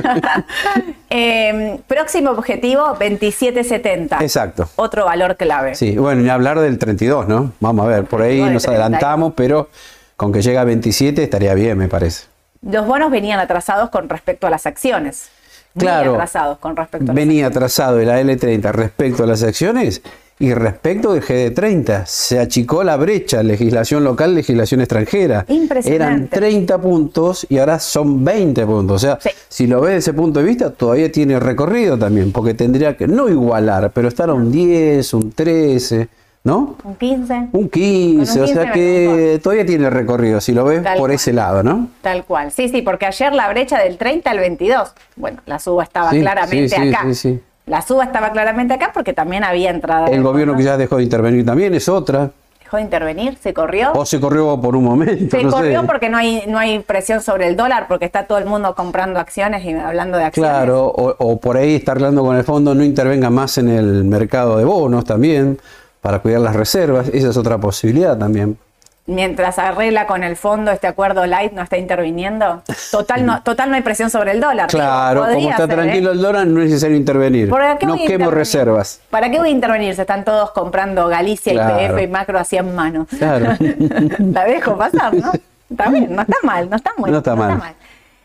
[1.15, 4.19] Eh, próximo objetivo, 27.70.
[4.21, 4.67] Exacto.
[4.77, 5.75] Otro valor clave.
[5.75, 7.51] Sí, bueno, ni hablar del 32, ¿no?
[7.59, 8.83] Vamos a ver, por ahí 32, nos 32.
[8.83, 9.69] adelantamos, pero
[10.15, 12.25] con que llegue a 27 estaría bien, me parece.
[12.63, 15.29] Los bonos venían atrasados con respecto a las acciones.
[15.75, 16.13] Muy Claro.
[16.13, 20.01] atrasados con respecto a Venía atrasado el AL30 respecto a las acciones
[20.39, 22.05] y respecto del GD30.
[22.05, 25.45] Se achicó la brecha, legislación local, legislación extranjera.
[25.47, 25.95] Impresionante.
[25.95, 28.95] Eran 30 puntos y ahora son 20 puntos.
[28.95, 29.29] O sea, Sí.
[29.47, 33.07] si lo ves desde ese punto de vista, todavía tiene recorrido también, porque tendría que
[33.07, 36.07] no igualar, pero estar a un 10, un 13,
[36.43, 36.75] ¿no?
[36.83, 37.47] Un 15.
[37.53, 40.93] Un 15, Con un o sea 15 que todavía tiene recorrido, si lo ves Tal
[40.97, 41.11] por cual.
[41.11, 41.87] ese lado, ¿no?
[42.01, 42.51] Tal cual.
[42.51, 44.93] Sí, sí, porque ayer la brecha del 30 al 22.
[45.15, 47.01] Bueno, la suba estaba Sí, claramente sí, acá.
[47.07, 47.39] sí, sí.
[47.65, 50.07] La suba estaba claramente acá porque también había entrada.
[50.07, 52.31] El gobierno que ya dejó de intervenir también es otra.
[52.59, 53.93] dejó de intervenir, se corrió.
[53.93, 55.37] O se corrió por un momento.
[55.37, 55.87] Se no corrió sé.
[55.87, 59.17] porque no hay, no hay presión sobre el dólar, porque está todo el mundo comprando
[59.21, 60.51] acciones y hablando de acciones.
[60.51, 64.03] Claro, o, o por ahí está hablando con el fondo, no intervenga más en el
[64.03, 65.57] mercado de bonos también,
[66.03, 67.07] para cuidar las reservas.
[67.07, 68.59] Esa es otra posibilidad también.
[69.05, 72.61] Mientras arregla con el fondo este acuerdo light, no está interviniendo.
[72.91, 74.67] Total no, total no hay presión sobre el dólar.
[74.69, 76.13] Claro, como está ser, tranquilo ¿eh?
[76.13, 77.49] el dólar, no es necesario intervenir.
[77.49, 78.33] ¿Por qué No a quemo intervenir?
[78.33, 79.01] reservas.
[79.09, 79.95] ¿Para qué voy a intervenir?
[79.95, 81.95] Se están todos comprando Galicia, Claro.
[81.95, 83.07] IPF y macro así en mano.
[83.17, 83.53] Claro.
[84.19, 85.31] La dejo pasar, ¿no?
[85.69, 87.59] Está bien, no está mal, no está muy No está mal.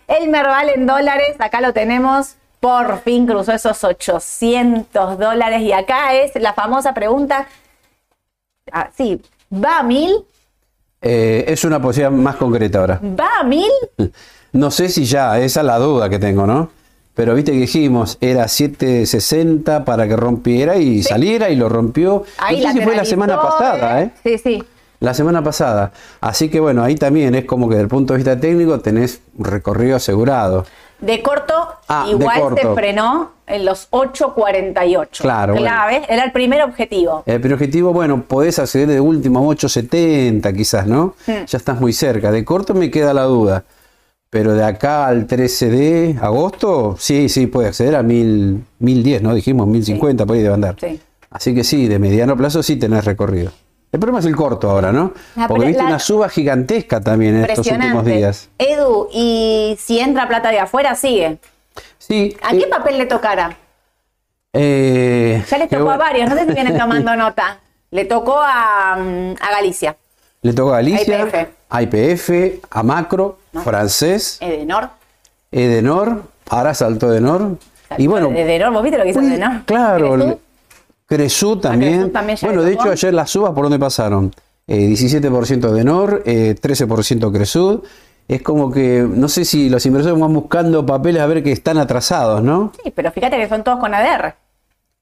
[0.06, 2.34] El Merval en dólares, acá lo tenemos.
[2.60, 7.46] Por fin cruzó esos 800 dólares y acá es la famosa pregunta.
[8.72, 9.20] Ah, sí,
[9.52, 10.24] ¿va a mil?
[11.00, 13.00] Eh, es una posibilidad más concreta ahora.
[13.02, 13.70] ¿Va a mil?
[14.52, 16.70] No sé si ya, esa es la duda que tengo, ¿no?
[17.14, 22.24] Pero viste que dijimos, era 7.60 para que rompiera y saliera y lo rompió.
[22.38, 24.10] Ahí no sé si fue la semana lateralizó, pasada, ¿eh?
[24.22, 24.64] Sí, sí.
[25.00, 25.92] La semana pasada.
[26.20, 29.20] Así que bueno, ahí también es como que desde el punto de vista técnico tenés
[29.36, 30.64] un recorrido asegurado.
[31.00, 32.74] De corto, Ah, de igual se corto.
[32.74, 35.20] frenó en los 8.48.
[35.20, 35.66] Claro, bueno.
[35.66, 37.22] Clave, era el primer objetivo.
[37.26, 41.14] El primer objetivo, bueno, podés acceder de último a 8.70 quizás, ¿no?
[41.26, 41.44] Hmm.
[41.46, 42.30] Ya estás muy cerca.
[42.30, 43.64] De corto me queda la duda.
[44.30, 49.34] Pero de acá al 13 de agosto, sí, sí, puede acceder a 1000, 1010, ¿no?
[49.34, 50.76] Dijimos 1050, por ahí debe andar.
[50.78, 51.00] Sí.
[51.30, 53.52] Así que sí, de mediano plazo sí tenés recorrido.
[53.90, 55.14] El problema es el corto ahora, ¿no?
[55.34, 58.50] La Porque viste una suba gigantesca también en estos últimos días.
[58.58, 61.38] Edu, y si entra plata de afuera, sigue.
[61.98, 62.36] Sí.
[62.42, 63.56] ¿A eh, qué papel le tocará?
[64.52, 67.58] eh, Ya le tocó a varios, no sé si vienen tomando nota.
[67.90, 69.96] Le tocó a, mm, a Galicia,
[70.42, 71.48] Le tocó a Galicia, IPF.
[71.70, 72.30] a IPF,
[72.70, 74.90] a Macro, francés, Edenor.
[75.50, 77.56] Edenor, ahora saltó Edenor.
[77.96, 79.62] Y bueno, Edenor, ¿vos viste lo que hizo Edenor?
[79.64, 80.38] claro, Cresú.
[81.06, 82.12] Cresú también.
[82.42, 84.30] Bueno, de hecho ayer las subas por dónde pasaron.
[84.66, 87.82] Eh, 17% Edenor, eh, 13% Cresud.
[88.28, 91.78] Es como que, no sé si los inversores van buscando papeles a ver que están
[91.78, 92.72] atrasados, ¿no?
[92.84, 94.34] Sí, pero fíjate que son todos con ADR.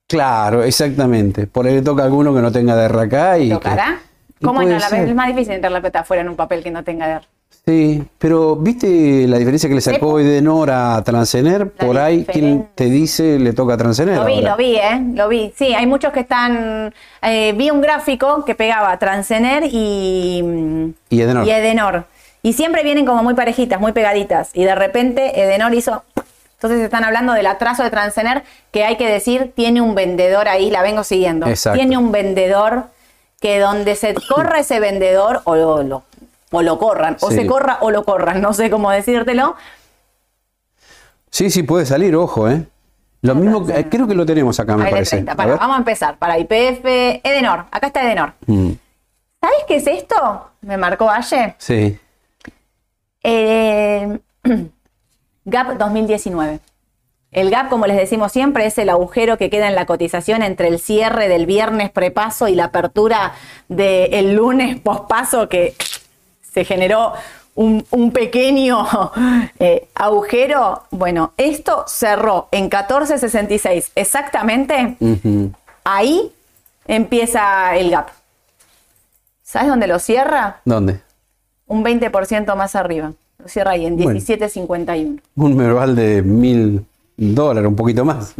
[0.07, 1.45] Claro, exactamente.
[1.47, 3.49] Por ahí le toca a alguno que no tenga DR acá y.
[3.49, 3.99] ¿Tocará?
[4.41, 4.69] ¿Cómo no?
[4.69, 7.25] La- es más difícil entrar la plata afuera en un papel que no tenga ADR.
[7.65, 11.73] Sí, pero ¿viste la diferencia que le sacó Edenor a Transener?
[11.77, 14.15] La Por ahí, ¿quién te dice le toca a Transener?
[14.15, 14.51] Lo vi, ahora?
[14.51, 15.01] lo vi, ¿eh?
[15.15, 15.53] Lo vi.
[15.53, 16.93] Sí, hay muchos que están...
[17.21, 20.93] eh, vi un gráfico que pegaba Transener y...
[21.09, 21.45] Y Edenor.
[21.45, 22.05] Y Edenor.
[22.47, 24.51] Y siempre vienen como muy parejitas, muy pegaditas.
[24.53, 26.05] Y de repente Edenor hizo...
[26.53, 30.71] Entonces están hablando del atraso de Transener, que hay que decir, tiene un vendedor ahí,
[30.71, 31.45] la vengo siguiendo.
[31.45, 31.77] Exacto.
[31.77, 32.85] Tiene un vendedor
[33.41, 36.03] que donde se corra ese vendedor, o lo, lo-
[36.51, 39.57] o lo corran, o se corra o lo corran, no sé cómo decírtelo.
[41.29, 42.63] Sí, sí, puede salir, ojo, ¿eh?
[43.23, 45.17] Lo mismo, que- creo que lo tenemos acá, me parece.
[45.17, 45.33] 30.
[45.33, 46.17] A Para, vamos a empezar.
[46.17, 46.85] Para IPF,
[47.25, 47.65] Edenor.
[47.71, 48.31] Acá está Edenor.
[48.45, 48.71] Mm,
[49.41, 50.49] ¿Sabes qué es esto?
[50.61, 51.55] Me marcó Aye.
[51.57, 51.99] sí,
[53.23, 54.19] Eh,
[55.45, 56.59] GAP 2019.
[57.31, 60.69] El GAP, como les decimos siempre, es el agujero que queda en la cotización entre
[60.69, 63.33] el cierre del viernes prepaso y la apertura
[63.67, 65.75] del lunes pospaso que
[66.41, 67.13] se generó
[67.55, 68.87] un, un pequeño
[69.59, 70.83] eh, agujero.
[70.91, 74.95] Bueno, esto cerró en 14.66 exactamente.
[74.99, 75.51] ujú.
[75.83, 76.31] Ahí
[76.87, 78.09] empieza el gap.
[79.43, 80.61] ¿Sabes dónde lo cierra?
[80.65, 80.99] ¿Dónde?
[81.67, 83.13] Un 20% más arriba.
[83.39, 84.19] Lo cierra ahí, en Bueno.
[84.19, 85.19] 17.51.
[85.35, 86.85] Un merval de mil
[87.17, 88.33] dólares, un poquito más.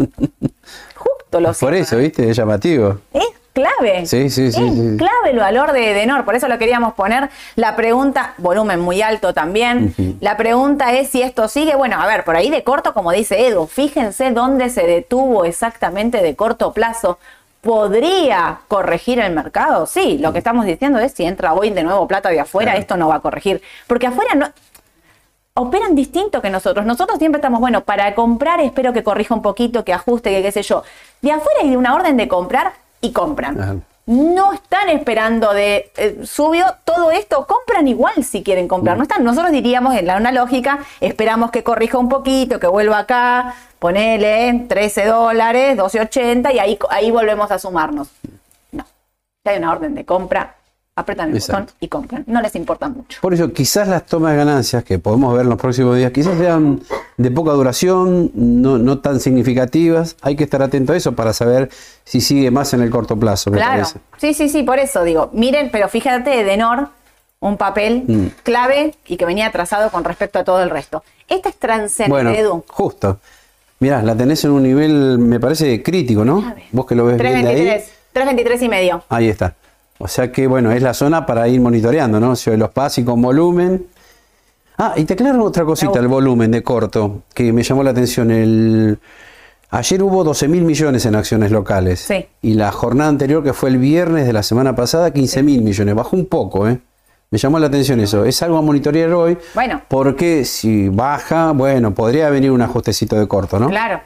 [0.96, 2.30] Justo lo Por eso, ¿viste?
[2.30, 2.98] Es llamativo.
[3.14, 4.06] Es clave.
[4.06, 4.98] Sí, sí, sí, Es sí.
[4.98, 7.30] clave el valor de Edenor, por eso lo queríamos poner.
[7.56, 9.94] La pregunta, volumen muy alto también.
[10.22, 11.76] La pregunta es si esto sigue.
[11.76, 16.22] Bueno, a ver, por ahí de corto, como dice Edu, fíjense dónde se detuvo exactamente
[16.22, 17.18] de corto plazo.
[17.62, 19.86] ¿Podría corregir el mercado?
[19.86, 22.80] Sí, lo que estamos diciendo es si entra hoy de nuevo plata de afuera, Claro.
[22.82, 23.62] esto no va a corregir.
[23.88, 24.48] Porque afuera no,
[25.56, 26.86] operan distinto que nosotros.
[26.86, 30.52] Nosotros siempre estamos, bueno, para comprar espero que corrija un poquito, que ajuste, que qué
[30.52, 30.84] sé yo.
[31.22, 33.60] De afuera hay una orden de comprar y compran.
[33.60, 33.76] Ajá.
[34.08, 38.98] No están esperando de eh, subió todo esto, compran igual si quieren comprar.
[38.98, 43.00] No están, nosotros diríamos en la una lógica, esperamos que corrija un poquito, que vuelva
[43.00, 48.10] acá, ponele 13 dólares, 12.80 y ahí, ahí volvemos a sumarnos.
[48.72, 48.86] No,
[49.44, 50.56] si hay una orden de compra,
[50.98, 51.62] apretan el Exacto.
[51.62, 52.24] botón y compran.
[52.28, 53.20] No les importa mucho.
[53.22, 56.38] Por eso, quizás las tomas de ganancias que podemos ver en los próximos días, quizás
[56.38, 56.82] sean
[57.16, 60.16] de poca duración, no, no tan significativas.
[60.22, 61.70] Hay que estar atento a eso para saber
[62.04, 64.00] si sigue más en el corto plazo, me Claro, parece.
[64.18, 66.90] sí, sí, sí, por eso digo, miren, pero fíjate, Denor,
[67.40, 68.26] un papel Mm.
[68.44, 71.04] clave y que venía atrasado con respecto a todo el resto.
[71.30, 73.20] Esta es Transcend, Bueno, justo.
[73.80, 76.44] Mirá, la tenés en un nivel, me parece, crítico, ¿no?
[76.72, 77.56] Vos que lo ves bien de ahí.
[77.68, 79.04] 323, 323 y medio.
[79.10, 79.54] Ahí está.
[80.00, 82.36] O sea que, bueno, es la zona para ir monitoreando, ¿no?
[82.36, 83.88] Si los pasos y con volumen.
[84.78, 88.30] Ah, y te aclaro otra cosita, el volumen de corto, que me llamó la atención.
[88.30, 89.00] El...
[89.72, 92.00] Ayer hubo 12 mil millones en acciones locales.
[92.02, 92.28] Sí.
[92.44, 95.96] Y la jornada anterior, que fue el viernes de la semana pasada, 15 mil millones.
[95.96, 96.80] Bajó un poco, ¿eh?
[97.32, 98.24] Me llamó la atención eso.
[98.24, 99.38] Es algo a monitorear hoy.
[99.56, 99.82] Bueno.
[99.90, 103.68] Porque si baja, bueno, podría venir un ajustecito de corto, ¿no?
[103.70, 104.00] Claro.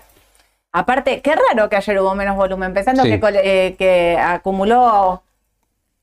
[0.72, 3.10] Aparte, qué raro que ayer hubo menos volumen, pensando Sí.
[3.10, 5.22] que, cole- eh, que acumuló.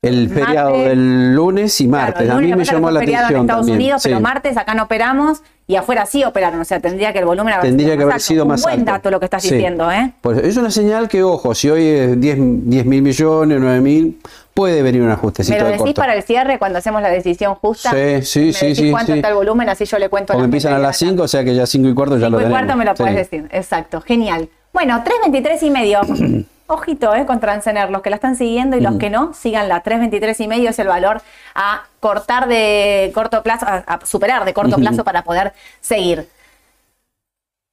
[0.01, 0.87] El feriado Martes.
[0.87, 2.13] del lunes y martes.
[2.13, 3.19] Claro, el a lunes mí me llamó la atención.
[3.19, 3.75] en Estados también.
[3.77, 4.23] Unidos, pero Sí.
[4.23, 6.61] martes acá no operamos y afuera sí operaron.
[6.61, 8.23] O sea, tendría que el volumen haber Tendría sido que más haber alto.
[8.25, 8.91] sido Un más buen alto.
[8.93, 9.53] dato lo que estás Sí.
[9.55, 10.13] diciendo, ¿eh?
[10.21, 14.21] Por eso, es una señal que, ojo, si hoy es 10 mil millones, 9 mil,
[14.53, 16.01] puede venir un ajustecito ¿Me lo de decís corto.
[16.01, 17.91] para el cierre cuando hacemos la decisión justa?
[17.91, 19.17] Sí, sí, ¿Me sí, decís sí, cuánto sí.
[19.19, 19.67] está el volumen?
[19.67, 21.65] Así yo le cuento Porque empiezan a las que viene 5, o sea que ya
[21.65, 22.29] 5 y cuarto ya acá.
[22.29, 22.59] lo Cinco y tenemos.
[22.67, 24.47] cuarto me lo puedes decir, exacto, genial.
[24.71, 25.99] Bueno, 3.23 y medio.
[26.71, 28.97] Ojito, eh, con Transener, los que la están siguiendo y los Mm.
[28.99, 29.81] que no, síganla.
[29.81, 31.21] 3.23 y medio es el valor
[31.55, 36.27] a cortar de corto plazo, a, a superar de corto plazo para poder seguir.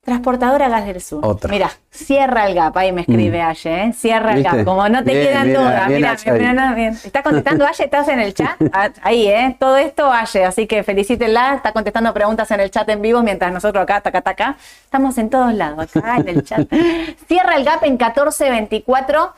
[0.06, 1.26] Transportadora Gas del Sur.
[1.26, 1.50] Otra.
[1.50, 3.92] Mira, cierra el gap, ahí me escribe Aye, ¿eh?
[3.92, 5.88] Cierra el gap, como no te Bien, quedan bien, dudas.
[5.88, 6.92] bien, Mira, mira, bien.
[7.04, 7.84] ¿Está contestando Aye?
[7.84, 8.56] ¿Estás en el chat?
[8.72, 9.56] Ah, Ahí, ¿eh?
[9.58, 11.54] Todo esto Aye, así que felicítenla.
[11.56, 14.56] Está contestando preguntas en el chat en vivo mientras nosotros acá, taca, taca.
[14.84, 16.66] Estamos en todos lados, acá en el chat.
[17.28, 19.32] Cierra el gap en 14.24,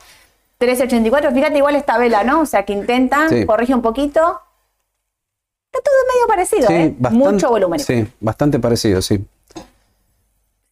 [0.59, 1.33] 13.84.
[1.33, 2.41] Fíjate, igual esta vela, ¿no?
[2.41, 3.45] O sea, que intenta, Sí.
[3.47, 4.39] corrige un poquito.
[5.71, 6.95] Está todo medio parecido, Sí, ¿eh?
[6.97, 7.79] bastante, Mucho volumen.
[7.79, 9.25] Sí, bastante parecido, sí.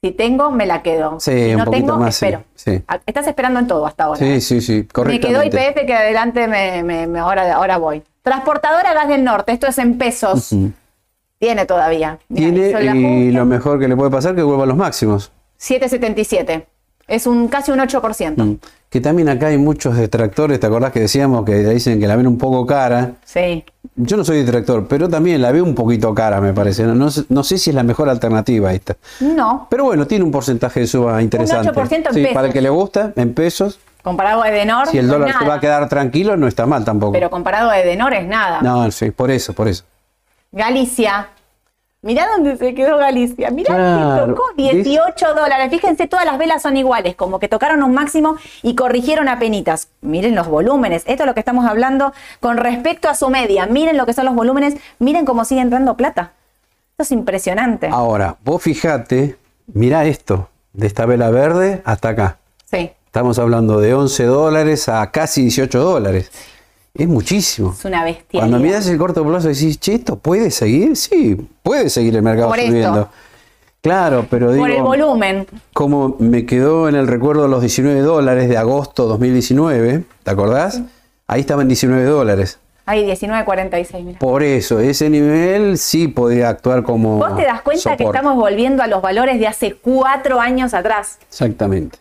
[0.03, 1.19] Si tengo, me la quedo.
[1.19, 2.43] Sí, si no tengo, más, espero.
[2.53, 2.83] sí.
[3.07, 4.19] Estás esperando en todo hasta ahora.
[4.19, 4.41] Sí, ¿eh?
[4.41, 5.43] sí, sí, Me quedó.
[5.43, 8.03] IPF que adelante me, me- me- ahora, ahora voy.
[8.21, 10.53] Transportadora Gas del Norte, esto es en pesos.
[11.39, 12.19] Tiene todavía.
[12.29, 15.31] Mirá, Tiene y lo mejor que le puede pasar es que vuelva a los máximos.
[15.59, 16.65] 7.77.
[17.07, 18.35] Es un casi un 8%.
[18.35, 18.57] Mm.
[18.89, 22.25] Que también acá hay muchos detractores, ¿te acordás que decíamos que dicen que la ven
[22.25, 23.13] un poco cara?
[23.25, 23.65] Sí.
[23.95, 26.83] Yo no soy detractor, pero también la veo un poquito cara, me parece.
[26.83, 28.95] No, No sé, no sé si es la mejor alternativa esta.
[29.19, 29.67] No.
[29.69, 31.69] Pero bueno, tiene un porcentaje de suba interesante.
[31.69, 32.33] 8% en sí, pesos.
[32.33, 33.79] para el que le gusta, en pesos.
[34.03, 34.87] Comparado a Edenor.
[34.87, 37.11] Si el dólar se va a quedar tranquilo, no está mal tampoco.
[37.11, 38.61] Pero comparado a Edenor es nada.
[38.61, 39.83] No, sí, por eso, por eso.
[40.53, 41.27] Galicia.
[42.07, 43.49] Mirá dónde se quedó Galicia.
[43.51, 44.27] Mirá Claro.
[44.27, 45.69] que tocó 18 dólares.
[45.69, 49.89] Fíjense, todas las velas son iguales, como que tocaron un máximo y corrigieron a penitas.
[49.99, 51.03] Miren los volúmenes.
[51.05, 53.65] Esto es lo que estamos hablando con respecto a su media.
[53.65, 54.75] Miren lo que son los volúmenes.
[54.99, 56.31] Miren cómo sigue entrando plata.
[56.91, 57.89] Esto es impresionante.
[57.91, 59.35] Ahora, vos fijate,
[59.73, 62.37] mirá esto, de esta vela verde hasta acá.
[62.63, 66.31] Sí, Estamos hablando de 11 dólares a casi 18 dólares.
[66.97, 67.73] Es muchísimo.
[67.77, 68.39] es una bestia.
[68.39, 70.95] Cuando miras el corto plazo decís, che, ¿esto puede seguir?
[70.97, 72.71] Sí, puede seguir el mercado Por esto.
[72.71, 73.09] subiendo.
[73.81, 75.47] Claro, pero digo, Por el volumen.
[75.73, 80.81] como me quedó en el recuerdo los 19 dólares de agosto 2019, ¿te acordás?
[81.27, 82.57] Ahí estaban 19 dólares.
[82.85, 84.19] Ahí, 19.46, mira.
[84.19, 87.17] Por eso, ese nivel sí podría actuar como.
[87.17, 91.19] Vos te das cuenta que estamos volviendo a los valores de hace cuatro años atrás.
[91.29, 91.99] Exactamente.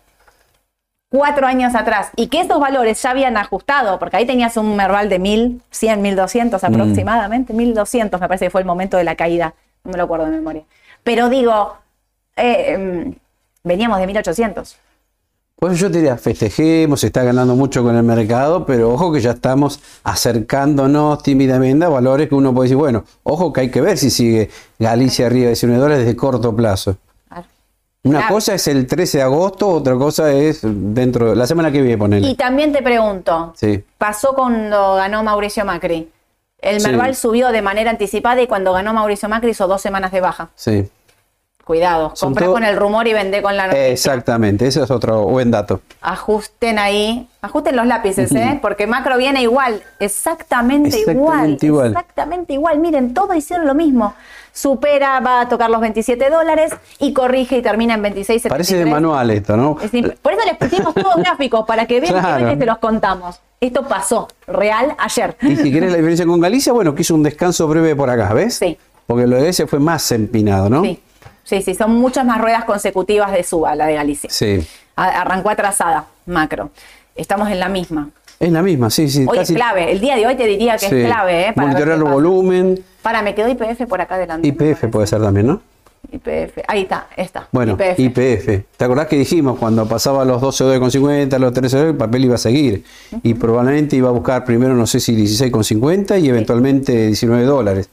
[1.17, 5.09] Cuatro años atrás y que esos valores ya habían ajustado, porque ahí tenías un Merval
[5.09, 6.67] de 1100, 1200 Mm.
[6.67, 9.55] aproximadamente, 1200 me parece que fue el momento de la caída,
[9.85, 10.63] no me lo acuerdo de memoria.
[11.03, 11.77] Pero digo,
[12.37, 13.15] eh, em,
[13.65, 14.77] veníamos de 1800.
[15.59, 19.21] Pues yo te diría, festejemos, se está ganando mucho con el mercado, pero ojo que
[19.23, 23.81] ya estamos acercándonos tímidamente a valores que uno puede decir, bueno, ojo que hay que
[23.81, 26.99] ver si sigue Galicia arriba de 19 dólares de corto plazo.
[28.07, 28.35] Una Claro.
[28.35, 31.99] cosa es el 13 de agosto, otra cosa es dentro de la semana que viene,
[31.99, 32.29] ponerle.
[32.29, 33.83] Y también te pregunto, Sí.
[33.99, 36.11] pasó cuando ganó Mauricio Macri.
[36.61, 36.87] El Sí.
[36.89, 40.49] Merval subió de manera anticipada y cuando ganó Mauricio Macri hizo dos semanas de baja.
[40.55, 40.89] Sí.
[41.67, 43.89] Cuidado, compra todo- con el rumor y vende con la noticia.
[43.89, 45.81] Exactamente, ese es otro buen dato.
[46.01, 48.61] Ajusten ahí, ajusten los lápices, ¿eh?
[48.63, 51.89] Porque macro viene igual, exactamente, igual, Exactamente igual.
[51.91, 52.79] exactamente igual.
[52.79, 54.15] Miren, todos hicieron lo mismo.
[54.53, 58.49] Supera, va a tocar los 27 dólares y corrige y termina en 26.73.
[58.49, 59.77] Parece de manual esto, ¿no?
[59.83, 59.91] Es.
[59.91, 62.49] Por eso les pusimos todos gráficos para que vean Claro.
[62.49, 63.41] que te los contamos.
[63.61, 65.37] Esto pasó, real, ayer.
[65.43, 68.55] Y si querés la diferencia con Galicia, bueno, quiso un descanso breve por acá, ¿ves?
[68.55, 68.79] Sí.
[69.07, 70.83] Porque lo de ese fue más empinado, ¿no?
[70.83, 71.01] Sí,
[71.47, 74.29] sí, sí, son muchas más ruedas consecutivas de suba, la de Galicia.
[74.31, 74.67] Sí.
[74.97, 76.69] A- Arrancó atrasada, macro.
[77.15, 78.11] Estamos en la misma.
[78.39, 79.25] Es la misma, sí, sí.
[79.27, 80.95] Hoy casi- es clave, el día de hoy te diría que sí.
[80.97, 81.53] es clave, ¿eh?
[81.55, 82.85] Para Monitorear el volumen.
[83.01, 84.47] Para, me quedó IPF por acá adelante.
[84.47, 85.63] IPF puede ser también, ¿no?
[86.13, 87.49] IPF, ahí está, está.
[87.51, 88.65] Bueno, IPF.
[88.77, 91.99] ¿Te acordás que dijimos cuando pasaba los 12 dólares con 50, los 13 dólares, el
[91.99, 92.85] papel iba a seguir?
[93.25, 97.45] Y probablemente iba a buscar primero, no sé si 16 con 50 y eventualmente 19
[97.45, 97.89] dólares.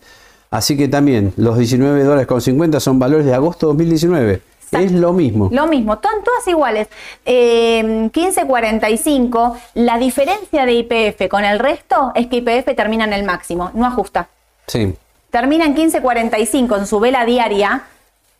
[0.53, 4.39] Así que también los 19 dólares con 50 son valores de agosto 2019.
[4.71, 5.49] Es lo mismo.
[5.51, 6.89] Lo mismo, todas iguales.
[7.25, 13.23] Eh, 15.45, la diferencia de IPF con el resto es que IPF termina en el
[13.23, 14.29] máximo, no ajusta.
[14.67, 14.93] Sí.
[15.31, 17.85] Termina en 15.45 en su vela diaria,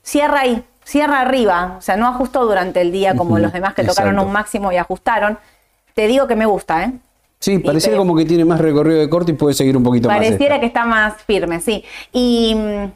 [0.04, 3.84] cierra ahí, cierra arriba, o sea, no ajustó durante el día como los demás que
[3.84, 4.28] tocaron exacto.
[4.28, 5.40] un máximo y ajustaron.
[5.96, 6.92] Te digo que me gusta, ¿eh?
[7.44, 10.56] Sí, pareciera como que tiene más recorrido de corte y puede seguir un poquito Pareciera
[10.56, 10.60] más.
[10.62, 11.84] que está más firme, sí.
[12.14, 12.56] Y...
[12.56, 12.92] mm,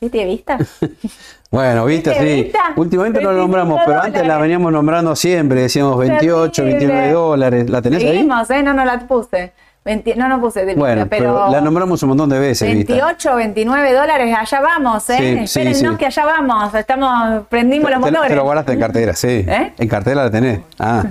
[0.00, 0.58] ¿Viste vista?
[1.50, 2.52] Bueno, viste, ¿Viste, sí.
[2.76, 5.62] Últimamente no lo 25 nombramos, pero antes la veníamos nombrando siempre.
[5.62, 6.78] Decíamos 28, Terrible.
[6.78, 7.70] 29 dólares.
[7.70, 8.08] ¿La tenés ahí?
[8.10, 8.62] Seguimos, ¿eh?
[8.62, 9.52] No, no la puse.
[9.84, 10.64] 20 no, no puse.
[10.64, 12.94] de- Bueno, pero, la nombramos un montón de veces, Vita.
[12.94, 15.16] 28, 29 dólares, allá vamos, ¿eh?
[15.46, 15.98] Sí, Espérennos sí.
[15.98, 18.28] que allá vamos, estamos, prendimos los motores.
[18.28, 19.28] te lo guardaste en cartera, sí.
[19.46, 19.72] ¿Eh?
[19.76, 20.60] En cartera la tenés.
[20.78, 21.04] Ah.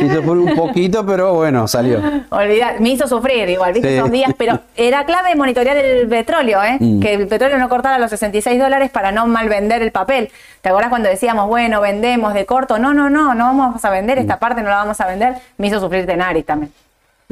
[0.00, 2.00] Hizo por un poquito, pero bueno, salió.
[2.30, 6.76] Olvidá, me hizo sufrir igual, viste esos días, pero era clave monitorear el petróleo, ¿eh?
[6.78, 7.00] Mm.
[7.00, 10.30] que el petróleo no cortara los 66 dólares para no mal vender el papel.
[10.60, 12.78] ¿Te acordás cuando decíamos, bueno, vendemos de corto?
[12.78, 14.20] No, no, no, no vamos a vender, Mm.
[14.22, 15.34] esta parte no la vamos a vender.
[15.58, 16.70] Me hizo sufrir Tenaris también.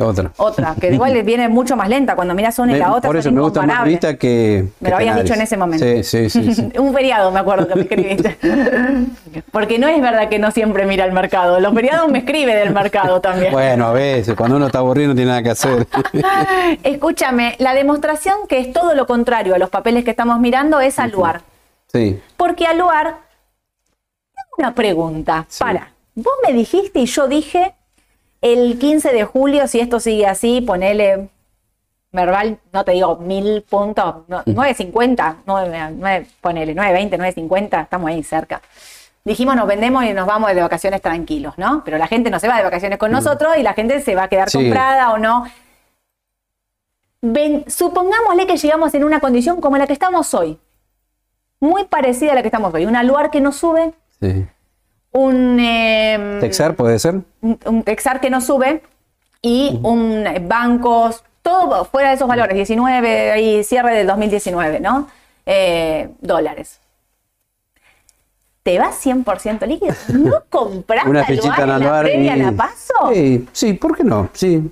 [0.00, 0.30] Otra.
[0.36, 3.08] Otra, que igual viene mucho más lenta cuando miras una y la otra.
[3.08, 3.84] por eso me gusta más.
[3.84, 4.68] Vita que.
[4.78, 5.84] Me que lo habías dicho en ese momento.
[5.84, 6.54] Sí, sí, sí.
[6.54, 6.72] sí.
[6.78, 8.38] Un feriado, me acuerdo que me escribiste.
[9.50, 11.58] Porque no es verdad que no siempre mira el mercado.
[11.58, 13.52] Los feriados me escribe del mercado también.
[13.52, 15.86] bueno, a veces, cuando uno está aburrido no tiene nada que hacer.
[16.84, 20.98] Escúchame, la demostración que es todo lo contrario a los papeles que estamos mirando es
[20.98, 21.42] Aluar.
[21.92, 22.20] sí.
[22.36, 23.16] Porque Aluar,
[24.56, 25.44] una pregunta.
[25.48, 25.64] Sí.
[25.64, 27.74] Para, vos me dijiste y yo dije
[28.40, 31.28] el 15 de julio, si esto sigue así, ponele
[32.12, 38.22] verbal, no te digo mil puntos, no, 9.50, 9, 9, ponele 9.20, 9.50, estamos ahí
[38.22, 38.62] cerca.
[39.24, 41.82] Dijimos nos vendemos y nos vamos de vacaciones tranquilos, ¿no?
[41.84, 44.22] Pero la gente no se va de vacaciones con nosotros y la gente se va
[44.22, 44.48] a quedar.
[44.48, 44.58] Sí.
[44.58, 45.44] comprada o no.
[47.20, 50.58] Ven- supongámosle que llegamos en una condición como la que estamos hoy.
[51.60, 52.86] Muy parecida a la que estamos hoy.
[52.86, 54.46] Un aluar que no sube, sí.
[55.22, 57.16] Un, eh, ¿Texar puede ser?
[57.40, 58.82] un, un Texar que no sube
[59.42, 65.08] y un eh, bancos, todo fuera de esos valores, 19 ahí cierre del 2019, ¿no?
[65.46, 66.78] Eh, dólares.
[68.62, 69.94] ¿Te vas 100% líquido?
[70.08, 72.04] ¿No compras Una fichita en la Aluar.
[72.04, 72.92] previa y- la paso?
[73.12, 74.28] Sí, sí, ¿por qué no?
[74.32, 74.70] Sí.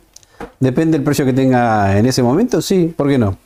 [0.61, 3.37] Depende del precio que tenga en ese momento, sí, ¿por qué no?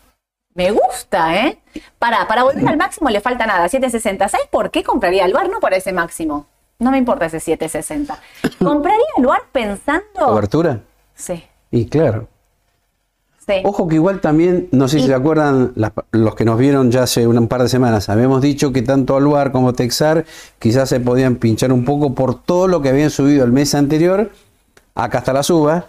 [0.55, 1.59] Me gusta, ¿eh?
[2.01, 4.28] Para, para volver al máximo le falta nada, 760.
[4.28, 5.48] ¿Sabes por qué compraría el bar?
[5.48, 6.46] No por ese máximo.
[6.81, 8.18] No me importa ese 760.
[8.59, 10.03] ¿Compraría el pensando?
[10.18, 10.81] ¿Cobertura?
[11.14, 12.26] Sí, Y claro.
[13.47, 13.55] sí.
[13.64, 16.91] Ojo que igual también, no sé si Y- se acuerdan, las- los que nos vieron
[16.91, 20.24] ya hace un, par de semanas, habíamos dicho que tanto Aluar como Texar
[20.59, 24.31] quizás se podían pinchar un poco por todo lo que habían subido el mes anterior,
[24.95, 25.85] acá hasta la suba,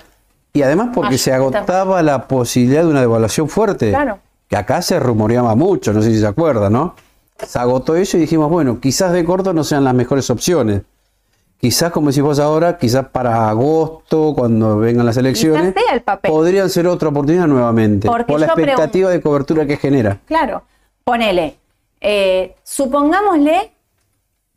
[0.53, 1.35] y además porque Ah, se está.
[1.35, 3.89] agotaba la posibilidad de una devaluación fuerte.
[3.91, 4.19] Claro.
[4.49, 6.95] Que acá se rumoreaba mucho, no sé si se acuerdan, ¿no?
[7.45, 10.81] Se agotó eso y dijimos, bueno, quizás de corto no sean las mejores opciones.
[11.59, 16.31] Quizás, como decís vos ahora, quizás para agosto, cuando vengan las elecciones, sea el papel.
[16.31, 18.07] podrían ser otra oportunidad nuevamente.
[18.07, 20.17] Porque por la expectativa de cobertura que genera.
[20.25, 20.63] Claro.
[21.03, 21.57] Ponele.
[21.99, 23.71] eh, supongámosle,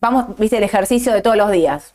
[0.00, 1.92] vamos, viste el ejercicio de todos los días,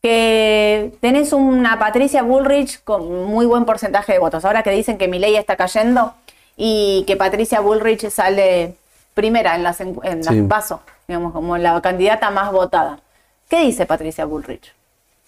[0.00, 4.44] que tenés una Patricia Bullrich con muy buen porcentaje de votos.
[4.44, 6.14] Ahora que dicen que mi ley está cayendo
[6.56, 8.76] y que Patricia Bullrich sale
[9.16, 10.42] primera en las, en las Sí.
[10.42, 13.00] PASO, digamos, como la candidata más votada.
[13.48, 14.72] ¿Qué dice Patricia Bullrich?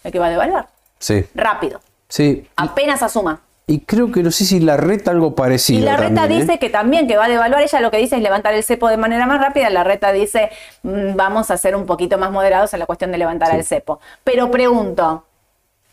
[0.04, 0.68] El que va a devaluar.
[0.98, 1.24] Sí.
[1.34, 1.80] Rápido.
[2.08, 2.46] Sí.
[2.56, 3.40] Apenas asuma.
[3.66, 5.80] Y creo que no sé si la reta algo parecido.
[5.80, 6.44] Y la reta también, ¿eh?
[6.44, 7.62] dice que también, que va a devaluar.
[7.62, 9.68] Ella lo que dice es levantar el cepo de manera más rápida.
[9.70, 10.50] La reta dice,
[10.82, 14.00] mm, vamos a ser un poquito más moderados en la cuestión de levantar el cepo.
[14.24, 15.24] Pero pregunto,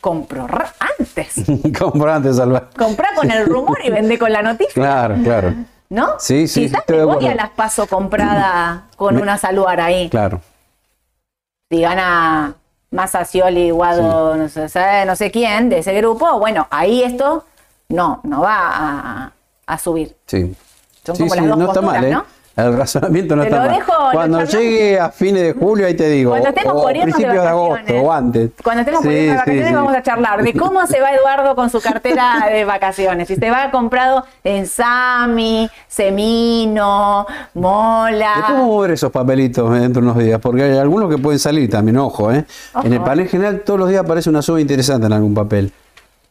[0.02, 1.34] compro ra- antes.
[1.78, 2.70] Compra antes, Alba.
[2.78, 4.74] Comprá con el rumor y vende con la noticia.
[4.74, 5.54] Claro, claro.
[5.90, 6.20] ¿No?
[6.20, 7.36] Sí, sí, Quizás de Begoña acuerdo.
[7.38, 10.10] las paso comprada con Me- una saluar ahí.
[10.10, 10.42] Claro.
[11.70, 12.56] Si gana
[12.92, 17.46] Massa, Scioli, Guado, no, sé, no sé quién de ese grupo, bueno, ahí esto
[17.90, 19.32] no, no va a,
[19.68, 20.16] a subir.
[20.26, 20.56] Sí.
[21.06, 22.14] Son Sí, como las dos no está posturas, mal, ¿eh?
[22.14, 22.26] ¿no?
[22.56, 23.80] El razonamiento no Te está lo mal.
[23.80, 26.32] dejo, Cuando llegue a fines de julio, ahí te digo.
[26.32, 28.52] Cuando estemos o por irnos de principios de, agosto o antes.
[28.64, 29.74] Cuando estemos por Sí, irnos de sí, vacaciones sí.
[29.76, 33.28] vamos a charlar de cómo se va Eduardo con su cartera de vacaciones.
[33.28, 37.26] Si se va comprado en Sami, Semino,
[37.56, 38.34] Mola.
[38.38, 40.40] ¿De ¿Cómo mover esos papelitos dentro de unos días?
[40.40, 42.46] Porque hay algunos que pueden salir también, ojo, ¿eh?
[42.74, 42.86] Ojo.
[42.88, 45.74] En el panel general todos los días aparece una suma interesante en algún papel.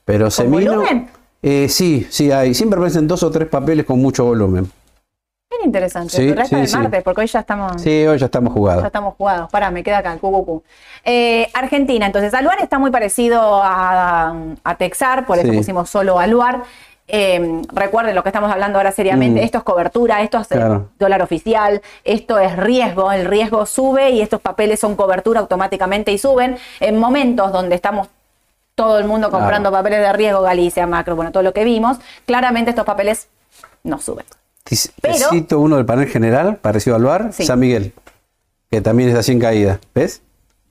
[0.06, 0.72] Pero semino.
[0.76, 1.08] volumen?
[1.42, 2.54] eh, sí, sí hay.
[2.54, 4.70] Siempre aparecen dos o tres papeles con mucho volumen.
[5.64, 6.10] Interesante.
[6.10, 6.76] Sí, Pero esta sí, del sí.
[6.76, 7.80] martes, porque hoy ya estamos.
[7.82, 8.84] Sí, hoy ya estamos Ya jugados.
[8.84, 9.50] estamos jugados.
[9.50, 10.62] Pará, me queda acá el cucucú.
[11.04, 16.62] Eh, Argentina, entonces, Aluar está muy parecido a, a Texar, por eso pusimos solo Aluar.
[17.06, 19.44] Eh, recuerden lo que estamos hablando ahora seriamente, Mm.
[19.44, 20.88] esto es cobertura, esto es eh, Claro.
[20.98, 26.18] dólar oficial, esto es riesgo, el riesgo sube y estos papeles son cobertura automáticamente y
[26.18, 26.56] suben.
[26.80, 28.08] En momentos donde estamos
[28.74, 32.70] todo el mundo comprando papeles de riesgo, Galicia, Macro, bueno, todo lo que vimos, claramente
[32.70, 33.28] estos papeles
[33.82, 34.24] no suben.
[34.64, 37.44] Te Pero- cito uno del panel general, parecido al bar, Sí.
[37.44, 37.92] San Miguel,
[38.70, 39.78] que también es así en caída.
[39.94, 40.22] ¿Ves?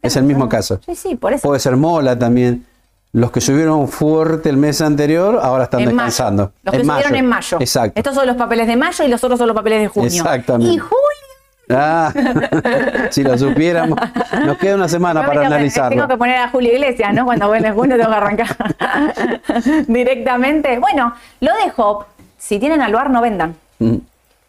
[0.02, 0.80] Es el mismo caso.
[0.86, 1.48] Sí, sí, por eso.
[1.48, 2.66] Puede ser Mola también.
[3.14, 6.44] Los que subieron fuerte el mes anterior ahora están en descansando.
[6.46, 6.54] mayo.
[6.64, 7.58] Los que subieron en mayo.
[7.60, 7.94] Exacto.
[8.00, 10.08] Estos son los papeles de mayo y los otros son los papeles de junio.
[10.10, 10.74] Exactamente.
[10.74, 10.98] Y julio.
[11.70, 12.12] Ah,
[13.12, 13.98] si lo supiéramos.
[14.46, 15.96] Nos queda una semana para tengo que- analizarlo.
[15.96, 17.24] Tengo que poner a Julio Iglesias, ¿no?
[17.26, 18.48] Cuando vuelve junio tengo que arrancar
[19.88, 20.80] directamente.
[20.80, 22.06] Bueno, lo dejo.
[22.38, 23.56] Si tienen aluar, no vendan.
[23.84, 23.98] Mm,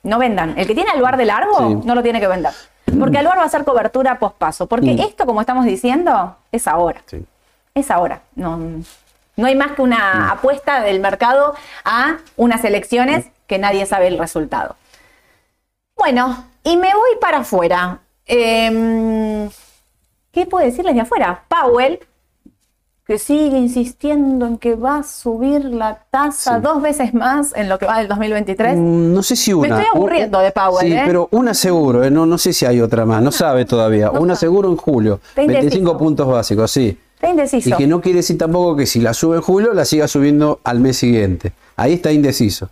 [0.04, 0.58] No vendan.
[0.58, 1.74] El que tiene aluar de largo, Sí.
[1.86, 2.52] no lo tiene que vender.
[2.98, 4.66] Porque aluar va a ser cobertura pospaso.
[4.66, 5.00] Porque Mm.
[5.00, 7.00] esto, como estamos diciendo, es ahora.
[7.06, 7.24] sí.
[7.74, 8.20] Es ahora.
[8.36, 8.56] No,
[9.36, 11.54] no hay más que una apuesta del mercado
[11.84, 14.76] a unas elecciones que nadie sabe el resultado.
[15.96, 17.98] Bueno, y me voy para afuera.
[18.26, 19.48] Em,
[20.32, 21.42] ¿Qué puedo decirles de afuera?
[21.48, 21.98] Powell,
[23.06, 26.62] que sigue insistiendo en que va a subir la tasa Sí.
[26.62, 28.76] dos veces más en lo que va del 2023.
[28.78, 29.68] Mm, No sé si una.
[29.68, 31.02] estoy aburriendo de Powell, Sí, ¿eh?
[31.04, 32.10] pero una seguro, ¿eh?
[32.10, 34.10] no, no sé si hay otra más, no sabe todavía.
[34.10, 35.20] una seguro en julio.
[35.28, 35.62] Está indeciso.
[35.70, 36.96] 25 puntos básicos, sí.
[37.16, 37.68] Está indeciso.
[37.68, 40.60] Y que no quiere decir tampoco que si la sube en julio, la siga subiendo
[40.64, 41.52] al mes siguiente.
[41.76, 42.70] Ahí está indeciso.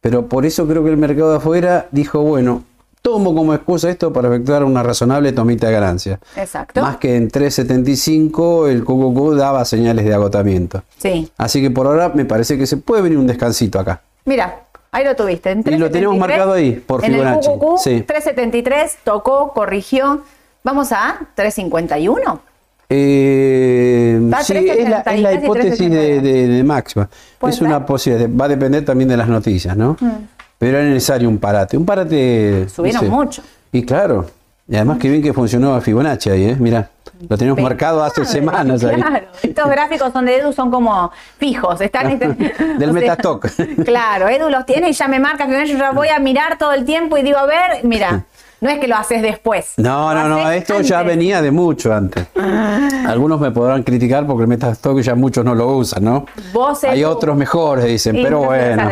[0.00, 2.62] Pero por eso creo que el mercado de afuera dijo, bueno,
[3.10, 6.20] tomo como excusa esto para efectuar una razonable tomita de ganancia.
[6.36, 6.80] Exacto.
[6.82, 10.82] Más que en 3.75 el QQQ daba señales de agotamiento.
[10.98, 11.30] Sí.
[11.36, 14.00] Así que por ahora me parece que se puede venir un descansito acá.
[14.24, 14.60] Mira,
[14.92, 15.50] ahí lo tuviste.
[15.50, 17.50] En Y lo tenemos 3.73, marcado ahí, por en Fibonacci.
[17.50, 18.00] El QQQ, Sí.
[18.06, 20.22] 373, tocó, corrigió.
[20.64, 22.40] Vamos a 351.
[22.90, 26.20] Eh, sí, es la, 3.70 es la hipótesis de, 3.79.
[26.22, 27.08] de- de máxima.
[27.38, 29.96] ¿Puede Es una posibilidad, va a depender también de las noticias, ¿no?
[30.58, 31.76] Pero es necesario un parate.
[31.76, 32.62] Un parate.
[32.64, 33.08] no Subieron sé.
[33.08, 33.42] mucho.
[33.72, 34.26] Y claro,
[34.66, 36.56] y además que bien que funcionó Fibonacci ahí, ¿eh?
[36.58, 36.90] Mira,
[37.28, 38.96] lo tenemos marcado hace semanas ahí.
[38.96, 41.80] Claro, estos gráficos son de Edu, son como fijos.
[41.80, 42.26] Están este-
[42.78, 43.46] Del sea, Metastock.
[43.84, 46.72] Claro, Edu los tiene y ya me marca que yo ya voy a mirar todo
[46.72, 48.24] el tiempo y digo, a ver, mira,
[48.60, 49.74] no es que lo haces después.
[49.76, 52.26] No, no, no, esto ya venía de mucho antes.
[53.06, 56.26] Algunos me podrán criticar porque el Metastock ya muchos no lo usan, ¿no?
[56.52, 58.90] Vos, Hay otros mejores, dicen, y pero bueno.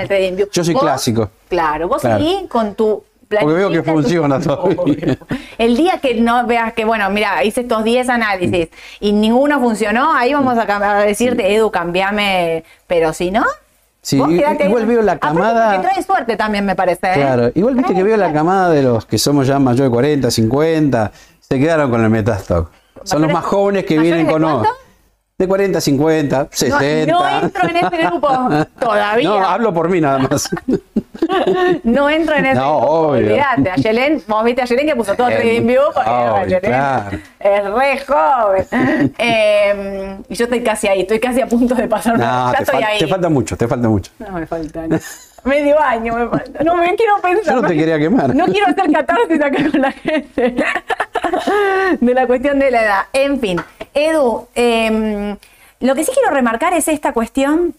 [0.53, 1.31] Yo soy Vos, clásico.
[1.49, 2.19] Claro, vos Claro.
[2.25, 5.19] seguí con tu Porque veo que funciona todavía.
[5.59, 8.69] El día que no veas que, bueno, mira, hice estos 10 análisis
[9.01, 10.63] y ninguno funcionó, ahí vamos a,
[11.01, 12.63] a decirte, Edu, cambiame.
[12.87, 13.45] Pero si no,
[14.07, 14.41] Sí, ahí.
[14.69, 15.75] igual veo la camada.
[15.75, 17.09] porque trae suerte también, me parece.
[17.11, 17.15] ¿eh?
[17.15, 18.39] Claro, igual viste que veo la suerte.
[18.39, 22.71] camada de los que somos ya mayor de 40, 50, se quedaron con el Metastock.
[23.03, 24.63] Son los ¿Mayores- más jóvenes que mayores vienen con?
[25.39, 27.13] De 40, 50, No, 60.
[27.13, 28.29] no entro en ese grupo
[28.81, 29.29] todavía.
[29.29, 30.49] No, hablo por mí nada más.
[31.83, 32.93] No entro en ese No, grupo.
[32.93, 33.33] obvio.
[33.33, 33.71] Olvídate.
[33.71, 37.19] A Yelén, vos viste a Yelén que puso todo Eh, TradingView porque obvio, claro.
[37.39, 39.13] es re joven.
[39.19, 42.19] Eh, y yo estoy casi ahí, estoy casi a punto de pasar.
[42.19, 42.99] No, ya te, estoy ahí.
[42.99, 44.13] te falta mucho, te falta mucho.
[44.19, 44.85] No me falta.
[45.47, 46.63] Medio año me falta.
[46.65, 47.55] No me quiero pensar.
[47.57, 48.35] Yo no te quería quemar.
[48.35, 50.57] No quiero hacer catarsis acá con la gente.
[52.01, 53.01] De la cuestión de la edad.
[53.13, 53.61] En fin,
[53.95, 55.37] Edu, eh,
[55.81, 57.75] lo que sí quiero remarcar es esta cuestión.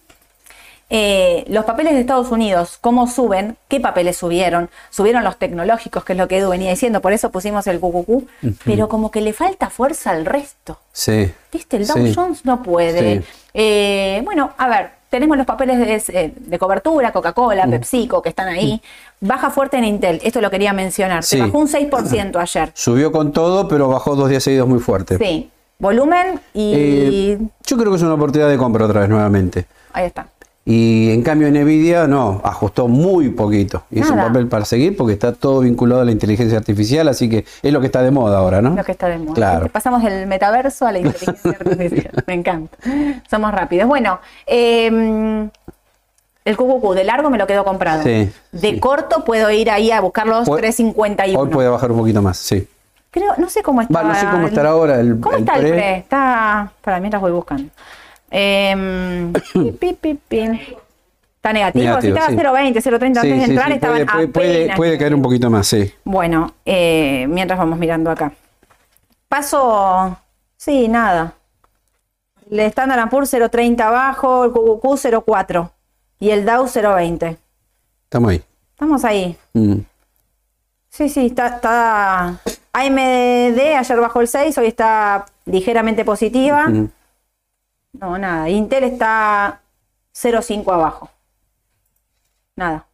[0.90, 6.14] eh, los papeles de Estados Unidos, cómo suben, qué papeles subieron, subieron los tecnológicos, que
[6.14, 8.28] es lo que Edu venía diciendo, por eso pusimos el QQQ,
[8.64, 10.80] pero como que le falta fuerza al resto.
[10.94, 11.32] Sí.
[11.52, 11.78] ¿Viste?
[11.78, 12.14] El Dow sí.
[12.16, 13.22] Jones no puede.
[13.22, 13.28] Sí.
[13.54, 15.78] Eh, bueno, a ver, tenemos los papeles
[16.08, 17.72] de, eh, de cobertura, Coca-Cola, Mm.
[17.72, 18.82] PepsiCo, que están ahí.
[19.22, 21.24] Baja fuerte en Intel, esto lo quería mencionar.
[21.24, 21.42] Se Sí.
[21.42, 22.72] bajó un 6% ayer.
[22.74, 25.18] Subió con todo, pero bajó dos días seguidos muy fuerte.
[25.18, 25.50] Sí.
[25.80, 26.74] Volumen y.
[26.76, 29.66] Eh, yo creo que es una oportunidad de compra otra vez nuevamente.
[29.94, 30.28] ahí está.
[30.70, 33.84] Y en cambio Nvidia no, ajustó muy poquito.
[33.90, 37.30] Y es un papel para seguir porque está todo vinculado a la inteligencia artificial, así
[37.30, 38.72] que es lo que está de moda ahora, ¿no?
[38.72, 39.34] Lo que está de moda.
[39.34, 39.70] Claro.
[39.70, 42.24] Pasamos del metaverso a la inteligencia artificial.
[42.28, 42.78] Me encanta.
[43.30, 43.88] Somos rápidos.
[43.88, 45.48] Bueno, eh,
[46.44, 48.04] el QQQ de largo me lo quedo comprado.
[48.04, 48.80] Sí, de sí.
[48.82, 51.40] corto puedo ir ahí a buscar los Hoy- 351.
[51.40, 52.68] Hoy puede bajar un poquito más, sí.
[53.10, 53.94] Creo, no sé cómo está.
[54.02, 55.70] Va, no sé cómo estará ahora el- ¿Cómo el está el pre.
[55.72, 55.98] pre?
[56.00, 56.72] Está.
[56.82, 57.70] Para mientras voy buscando.
[58.32, 59.34] Eh,
[59.80, 60.40] pi, pi, pi.
[61.38, 61.86] Está negativo.
[61.86, 62.36] Negativo, si estaba sí.
[62.36, 65.68] 0.20, 0.30 antes Sí, de sí, entrar, estaban puede, puede, puede caer un poquito más,
[65.68, 65.94] sí.
[66.04, 68.34] Bueno, eh, mientras vamos mirando acá.
[69.30, 70.18] Paso,
[70.58, 71.36] sí, nada.
[72.52, 75.70] El Standard Poor's 0.30 abajo, el QQQ 0.4
[76.20, 77.38] y el Dow 0.20.
[78.04, 78.44] Estamos ahí.
[78.72, 79.38] Estamos ahí.
[79.54, 79.76] Mm.
[80.90, 82.40] Sí, sí, está, está
[82.74, 86.68] AMD ayer bajó el 6, hoy está ligeramente positiva.
[86.68, 86.90] Mm.
[88.00, 88.50] No, nada.
[88.50, 89.62] Intel está
[90.14, 91.10] 0.5 abajo.
[92.56, 92.86] Nada.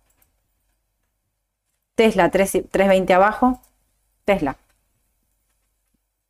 [1.96, 3.60] Tesla 3 3.20 abajo.
[4.26, 4.56] Tesla.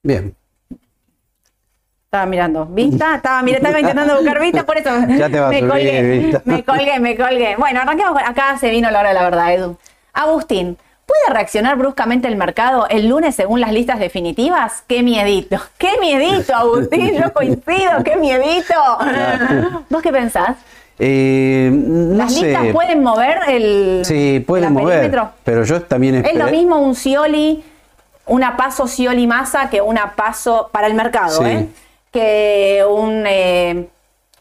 [0.03, 0.35] Bien.
[2.05, 2.65] Estaba mirando.
[2.65, 3.15] ¿Vista?
[3.15, 6.01] Estaba, mira, estaba intentando buscar vista, por eso Ya te va a me subir, colgué.
[6.19, 6.41] Vista.
[6.45, 7.55] Me colgué, me colgué.
[7.57, 8.21] Bueno, arranquemos.
[8.23, 9.77] Acá se vino la hora de la verdad, Edu.
[10.13, 10.77] Agustín,
[11.13, 14.83] ¿puede reaccionar bruscamente el mercado el lunes según las listas definitivas?
[14.87, 15.57] ¡Qué miedito!
[15.77, 17.13] ¡Qué miedito, Agustín!
[17.15, 18.73] Yo coincido, ¡qué miedito!
[19.89, 20.57] ¿Vos qué pensás?
[20.99, 22.45] Eh, no ¿Las sé.
[22.45, 24.99] listas pueden mover el, Sí, pueden mover.
[24.99, 25.31] perímetro?
[25.43, 27.63] Pero yo también Es lo esperé- mismo un Scioli,
[28.27, 31.45] una paso Scioli masa que una paso para el mercado, Sí.
[31.49, 31.67] ¿eh?
[32.11, 33.87] Que un eh,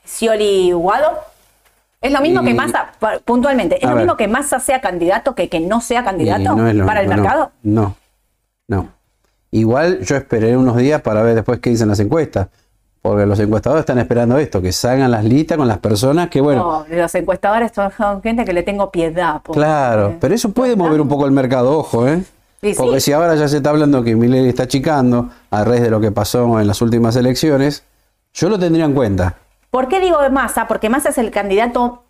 [0.04, 1.18] Scioli Guado.
[2.02, 2.92] Es lo mismo Y- que Massa,
[3.24, 3.98] puntualmente, ¿es lo ver.
[3.98, 7.08] mismo que Massa sea candidato que que no sea candidato no es lo para el
[7.08, 7.16] no.
[7.16, 7.52] mercado?
[7.62, 7.96] No,
[8.68, 8.88] no.
[9.50, 12.48] Igual yo esperé unos días para ver después qué dicen las encuestas.
[13.02, 16.84] Porque los encuestadores están esperando esto, que salgan las listas con las personas que, bueno,
[16.88, 19.42] No, los encuestadores son gente que le tengo piedad.
[19.42, 19.58] pobre.
[19.58, 22.22] claro, pero eso puede mover un poco el mercado, ojo, ¿eh?
[22.76, 23.06] Porque sí.
[23.06, 26.12] si ahora ya se está hablando que Milei está achicando a raíz de lo que
[26.12, 27.82] pasó en las últimas elecciones,
[28.34, 29.34] yo lo tendría en cuenta.
[29.72, 30.68] ¿Por qué digo Massa?
[30.68, 32.02] Porque Massa es el candidato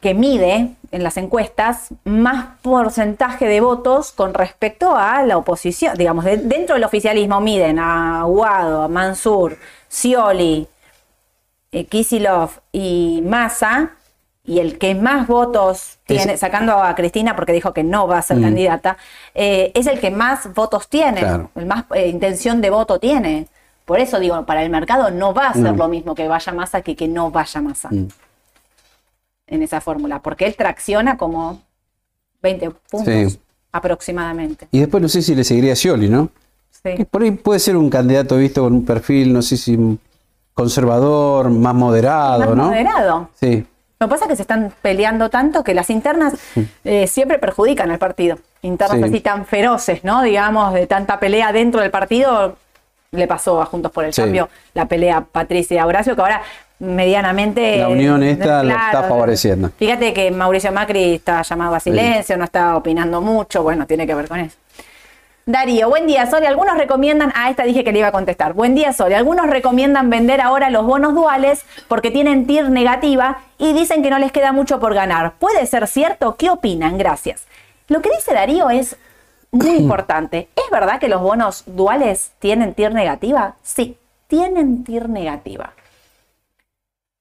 [0.00, 5.94] que mide en las encuestas más porcentaje de votos con respecto a la oposición.
[5.98, 9.58] Digamos, de- dentro del oficialismo miden a Guado, a Mansur,
[9.90, 10.66] Scioli,
[11.70, 13.90] eh, Kisilov y Massa.
[14.42, 18.16] Y el que más votos tiene, Es- sacando a Cristina porque dijo que no va
[18.18, 18.42] a ser Mm.
[18.42, 18.96] candidata,
[19.34, 21.50] eh, es el que más votos tiene, Claro.
[21.56, 23.48] el más eh, intención de voto tiene.
[23.86, 26.82] Por eso digo, para el mercado no va a ser lo mismo que vaya Massa
[26.82, 28.08] que que no vaya Massa Mm.
[29.46, 31.62] en esa fórmula, porque él tracciona como
[32.42, 33.40] 20 puntos Sí.
[33.72, 34.68] aproximadamente.
[34.72, 36.28] Y después no sé si le seguiría a Scioli, ¿no?
[36.82, 37.04] Que Sí.
[37.04, 39.98] por ahí puede ser un candidato visto con un perfil, no sé si
[40.54, 42.64] conservador, más moderado, Más ¿no?
[42.64, 43.30] moderado.
[43.34, 43.64] Sí,
[43.98, 46.34] Lo que pasa es que se están peleando tanto que las internas
[46.84, 48.36] eh, siempre perjudican al partido.
[48.60, 49.04] Internas Sí.
[49.04, 50.22] así tan feroces, ¿no?
[50.22, 52.56] Digamos, de tanta pelea dentro del partido,
[53.16, 54.22] le pasó a Juntos por el Sí.
[54.22, 56.42] Cambio la pelea Patricia Horacio, que ahora
[56.78, 57.78] medianamente...
[57.78, 59.70] La unión esta lo Claro, está favoreciendo.
[59.78, 64.14] Fíjate que Mauricio Macri está llamado a silencio, no está opinando mucho, bueno, tiene que
[64.14, 64.56] ver con eso.
[65.48, 66.48] Darío, buen día, Sole.
[66.48, 68.52] Algunos recomiendan, a esta dije que le iba a contestar.
[68.52, 69.14] Buen día, Sole.
[69.14, 74.18] Algunos recomiendan vender ahora los bonos duales porque tienen TIR negativa y dicen que no
[74.18, 75.34] les queda mucho por ganar.
[75.38, 76.34] ¿Puede ser cierto?
[76.34, 76.98] ¿Qué opinan?
[76.98, 77.44] Gracias.
[77.86, 78.96] Lo que dice Darío es
[79.56, 80.48] muy importante.
[80.56, 83.56] ¿Es verdad que los bonos duales tienen TIR negativa?
[83.62, 85.72] Sí, tienen TIR negativa.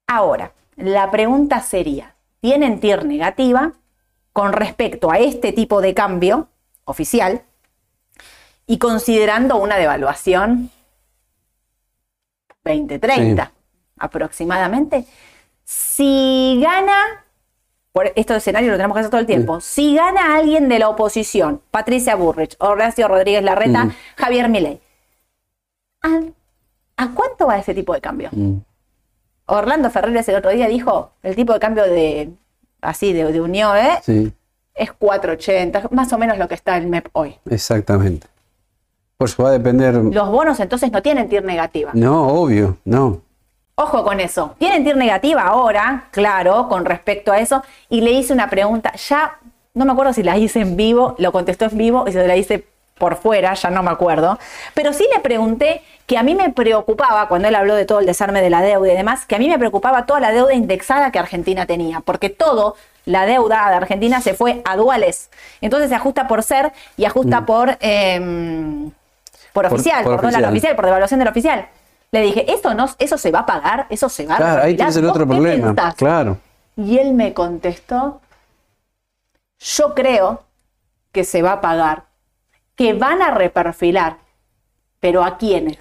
[0.08, 3.74] Ahora, la pregunta sería, ¿tienen TIR negativa
[4.34, 6.48] con respecto a este tipo de cambio
[6.86, 7.42] oficial
[8.68, 10.70] y considerando una devaluación
[12.64, 13.52] 2030 Sí.
[14.00, 15.06] aproximadamente?
[15.64, 17.25] Si gana,
[17.96, 20.90] por este escenario lo tenemos que hacer todo el tiempo, si gana alguien de la
[20.90, 23.92] oposición, Patricia Burrich, Horacio Rodríguez Larreta, Mm.
[24.18, 24.82] Javier Milei,
[26.04, 26.20] ¿a,
[26.98, 28.28] a cuánto va ese tipo de cambio?
[28.34, 28.58] Mm.
[29.46, 32.32] Orlando Ferreres el otro día dijo, el tipo de cambio de
[32.82, 34.00] así de, de unión ¿eh?
[34.04, 34.34] sí,
[34.74, 37.38] es 4.80, más o menos lo que está el MEP hoy.
[37.50, 38.28] exactamente.
[39.16, 39.94] Por eso va a depender.
[39.96, 41.92] Los bonos entonces no tienen TIR negativa.
[41.94, 43.22] No, obvio, no.
[43.78, 44.56] Ojo con eso.
[44.58, 47.62] Tienen TIR negativa ahora, claro, con respecto a eso.
[47.90, 49.38] Y le hice una pregunta, ya
[49.74, 52.38] no me acuerdo si la hice en vivo, lo contestó en vivo y se la
[52.38, 52.66] hice
[52.98, 54.40] por fuera, ya no me acuerdo.
[54.74, 58.06] Pero sí le pregunté que a mí me preocupaba, cuando él habló de todo el
[58.06, 61.12] desarme de la deuda y demás, que a mí me preocupaba toda la deuda indexada
[61.12, 65.30] que Argentina tenía, porque todo, la deuda de Argentina se fue a duales.
[65.60, 68.92] Entonces se ajusta por ser y ajusta por, em,
[69.52, 71.68] por Por- oficial, por, por dólar oficial, por devaluación del oficial.
[72.16, 73.88] Le dije, ¿eso, no, ¿eso se va a pagar?
[73.90, 75.68] ¿Eso se va a Claro, ahí tienes el ¿Vos otro problema.
[75.68, 75.96] pensás?
[75.96, 76.38] Claro.
[76.78, 78.22] Y él me contestó,
[79.60, 80.44] yo creo
[81.12, 82.06] que se va a pagar,
[82.76, 84.20] que van a reperfilar,
[85.02, 85.80] pero ¿a quiénes?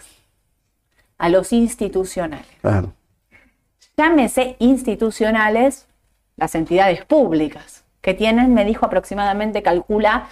[1.18, 2.48] A los institucionales.
[2.60, 2.92] Claro.
[3.96, 5.86] Llámese institucionales
[6.34, 10.26] las entidades públicas, que tienen, me dijo aproximadamente, calcula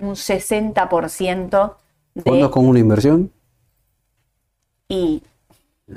[0.00, 1.76] un 60%
[2.14, 2.22] de...
[2.22, 3.30] ¿Fondos con una inversión?
[4.88, 5.22] Y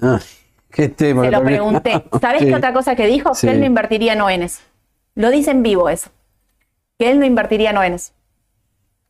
[0.02, 0.20] Ay,
[0.72, 1.24] qué tema.
[1.26, 2.04] se lo pregunté.
[2.22, 2.48] ¿Sabés Sí.
[2.48, 3.34] qué otra cosa que dijo?
[3.36, 3.48] Sí.
[3.48, 4.62] Que él no invertiría en ONs.
[5.16, 6.10] Lo dice en vivo eso.
[7.00, 8.14] Que él no invertiría en ONs.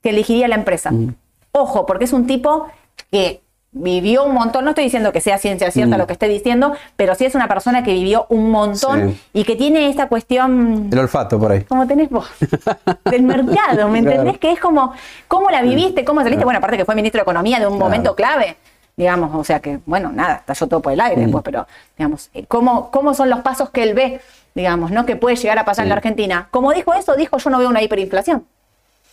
[0.01, 0.91] Que elegiría la empresa.
[0.91, 1.15] Mm.
[1.51, 2.67] Ojo, porque es un tipo
[3.11, 4.63] que vivió un montón.
[4.63, 5.99] No estoy diciendo que sea ciencia cierta Mm.
[5.99, 9.21] lo que esté diciendo, pero sí es una persona que vivió un montón Sí.
[9.34, 11.63] y que tiene esta cuestión El olfato por ahí.
[11.63, 12.28] como tenés vos,
[13.05, 14.38] del mercado, ¿me entendés?
[14.38, 14.93] Que es como,
[15.28, 16.05] ¿cómo la viviste?
[16.05, 16.45] ¿Cómo saliste?
[16.45, 17.86] Bueno, aparte que fue ministro de Economía de un Claro.
[17.86, 18.55] momento clave,
[18.97, 21.01] digamos, o sea que, bueno, nada, estalló todo por el Mm.
[21.03, 21.67] aire después, pero,
[21.97, 24.19] digamos, eh, ¿cómo, ¿cómo son los pasos que él ve,
[24.55, 25.05] digamos, ¿no?
[25.05, 26.47] Que puede llegar a pasar en la Argentina.
[26.49, 28.43] Como dijo eso, dijo, yo no veo una hiperinflación.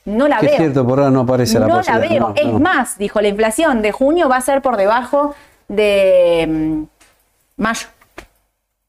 [0.07, 0.61] No la Que es veo.
[0.61, 2.20] cierto, por ahora no aparece la no la veo.
[2.20, 2.59] No, es no.
[2.61, 5.35] más, dijo, la inflación de junio va a ser por debajo
[5.68, 6.82] de mm,
[7.62, 7.87] mayo.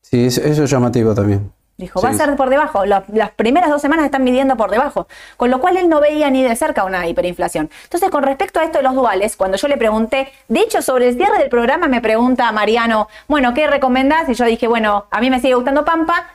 [0.01, 1.51] Sí, eso, eso es llamativo también.
[1.77, 2.85] Dijo, Sí, va a ser por debajo.
[2.85, 5.07] Las, las primeras dos semanas están midiendo por debajo.
[5.35, 7.69] Con lo cual él no veía ni de cerca una hiperinflación.
[7.83, 11.09] Entonces, con respecto a esto de los duales, cuando yo le pregunté, de hecho, sobre
[11.09, 14.29] el cierre del programa me pregunta Mariano, bueno, ¿qué recomendás?
[14.29, 16.27] Y yo dije, bueno, a mí me sigue gustando Pampa.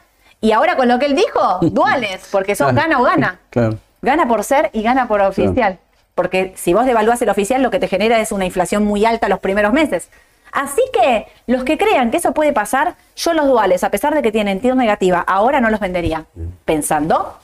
[0.43, 2.89] Y ahora con lo que él dijo, duales, porque son Claro.
[2.89, 3.39] gana o gana.
[3.51, 3.79] Claro.
[4.03, 5.79] Gana por ser y gana por oficial.
[6.15, 9.29] Porque si vos devaluás el oficial, lo que te genera es una inflación muy alta
[9.29, 10.09] los primeros meses.
[10.53, 14.23] Así que los que crean que eso puede pasar, yo los duales, a pesar de
[14.23, 16.25] que tienen TIR negativa, ahora no los vendería.
[16.65, 17.37] Pensando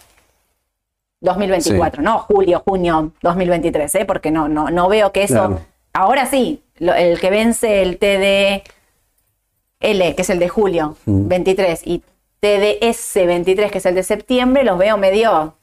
[1.20, 2.04] 2024, Sí.
[2.04, 4.04] no julio, junio 2023, ¿eh?
[4.04, 5.34] porque no, no, no veo que eso.
[5.34, 5.60] Claro.
[5.92, 8.62] Ahora sí, lo- el que vence el TDL,
[10.14, 11.28] que es el de julio Mm.
[11.28, 12.02] 23, y
[12.40, 15.54] TDS 23, que es el de septiembre, los veo medio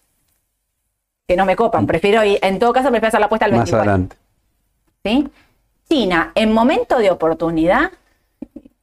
[1.27, 1.85] que no me copan.
[1.87, 3.55] Prefiero ir, en todo caso, prefiero hacer la apuesta al Mm.
[3.57, 3.91] Más 24.
[3.91, 4.15] adelante.
[5.05, 5.29] ¿sí?
[5.93, 7.91] China, en momento de oportunidad,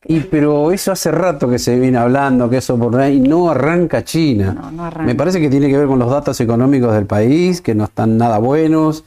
[0.06, 4.04] Y pero eso hace rato que se viene hablando, que eso por ahí no arranca
[4.04, 4.52] China.
[4.54, 5.06] No, no arranca.
[5.06, 8.16] Me parece que tiene que ver con los datos económicos del país, que no están
[8.16, 9.04] nada buenos.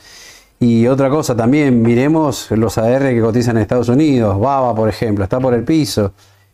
[0.59, 4.39] Y otra cosa también, miremos los AR que cotizan en Estados Unidos.
[4.39, 6.11] Baba, por ejemplo, está por el piso.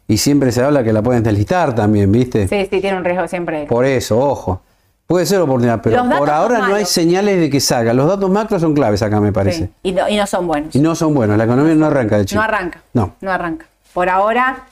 [0.08, 2.48] Y siempre se habla que la pueden deslistar también, ¿viste?
[2.48, 3.66] sí, sí, tiene un riesgo siempre.
[3.66, 4.62] Por eso, ojo.
[5.10, 7.96] Puede ser oportunidad, pero por ahora no hay señales de que salga.
[7.96, 9.66] Los datos macros son claves acá, me parece.
[9.66, 10.76] Sí, y, no, y no son buenos.
[10.76, 11.36] Y no son buenos.
[11.36, 12.42] La economía no arranca de China.
[12.42, 12.84] No arranca.
[12.94, 13.16] No.
[13.20, 13.66] No arranca.
[13.92, 14.68] Por ahora,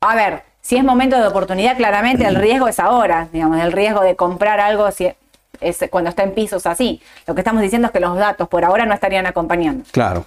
[0.00, 4.02] a ver, si es momento de oportunidad, claramente el riesgo es ahora, digamos, el riesgo
[4.02, 5.12] de comprar algo si
[5.60, 7.02] es cuando está en pisos así.
[7.26, 9.82] Lo que estamos diciendo es que los datos por ahora no estarían acompañando.
[9.90, 10.26] Claro.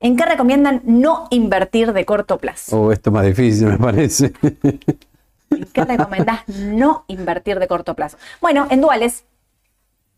[0.00, 2.76] ¿En qué recomiendan no invertir de corto plazo?
[2.76, 4.32] Oh, esto es más difícil, me parece.
[5.50, 8.16] ¿En qué recomendás no invertir de corto plazo?
[8.40, 9.24] Bueno, en duales.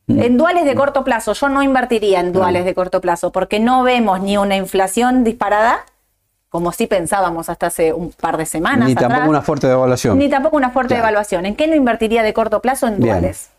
[0.09, 3.83] En duales de corto plazo, yo no invertiría en duales de corto plazo porque no
[3.83, 5.81] vemos ni una inflación disparada,
[6.49, 8.87] como sí pensábamos hasta hace un par de semanas.
[8.87, 10.17] Ni atrás, tampoco una fuerte devaluación.
[10.17, 11.03] Ni tampoco una fuerte Claro.
[11.09, 11.45] devaluación.
[11.45, 12.87] ¿En qué no invertiría de corto plazo?
[12.87, 13.15] En Bien.
[13.17, 13.51] duales.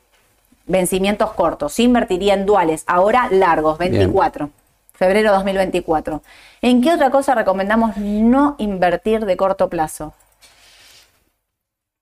[0.67, 1.73] Vencimientos cortos.
[1.73, 2.83] Sí invertiría en duales.
[2.87, 4.49] Ahora largos, 24.
[4.93, 6.21] Febrero 2024.
[6.61, 10.13] ¿En qué otra cosa recomendamos no invertir de corto plazo?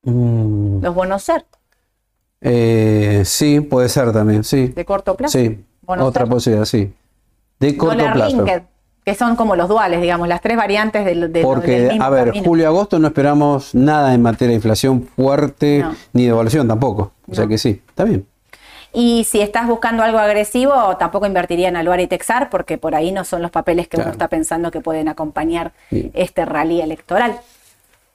[0.06, 1.45] Mm, Los bonos ser.
[2.41, 4.68] eh, sí, puede ser también, sí.
[4.68, 5.38] de corto plazo.
[5.38, 6.30] Sí, Bonos otra ser.
[6.30, 6.93] posibilidad, sí.
[7.60, 8.38] De corto plazo.
[8.38, 8.64] linked,
[9.03, 12.10] que son como los duales, digamos, las tres variantes del, del- del Porque, mismo a
[12.10, 15.95] ver, julio-agosto no esperamos nada en materia de inflación fuerte, No.
[16.14, 17.12] ni devaluación tampoco.
[17.30, 18.26] O sea que sí, está bien.
[18.93, 23.12] Y si estás buscando algo agresivo, tampoco invertiría en Aluar y Texar, porque por ahí
[23.12, 24.10] no son los papeles que Claro.
[24.10, 26.12] uno está pensando que pueden acompañar Bien.
[26.14, 27.39] este rally electoral.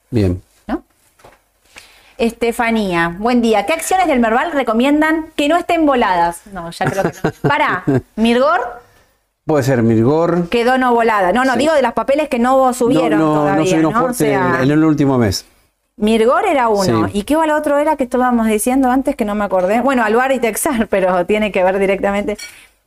[0.09, 0.41] Bien.
[2.21, 3.65] Estefanía, buen día.
[3.65, 6.41] ¿Qué acciones del Merval recomiendan que no estén voladas?
[6.53, 7.31] No, ya creo que no.
[7.49, 7.83] Para,
[8.15, 8.59] Mirgor
[9.43, 10.47] Puede ser Mirgor.
[10.49, 11.33] quedó no volada.
[11.33, 11.59] No, no, Sí.
[11.59, 13.77] digo de los papeles que no subieron no, no, todavía.
[13.81, 15.47] no subieron en el último mes.
[15.97, 17.07] Mirgor era uno.
[17.07, 17.17] Sí.
[17.17, 19.81] ¿Y qué el otro era que estábamos diciendo antes que no me acordé?
[19.81, 22.37] Bueno, Aluar y Texar, pero tiene que ver directamente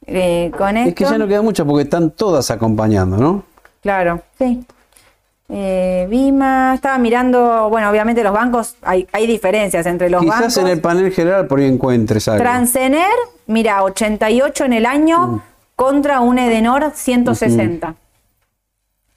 [0.07, 0.91] eh, con esto.
[0.91, 3.43] Es que ya no queda mucho porque están todas acompañando, ¿no?
[3.83, 4.65] Claro, sí.
[5.49, 10.57] Eh, Vima, estaba mirando, bueno, obviamente los bancos, hay, hay diferencias entre los Quizás bancos.
[10.57, 12.43] en el panel general por ahí encuentres algo.
[12.43, 13.11] Transener,
[13.47, 15.41] mira, 88 en el año Mm.
[15.77, 17.89] contra un Edenor 160.
[17.89, 17.95] Ahí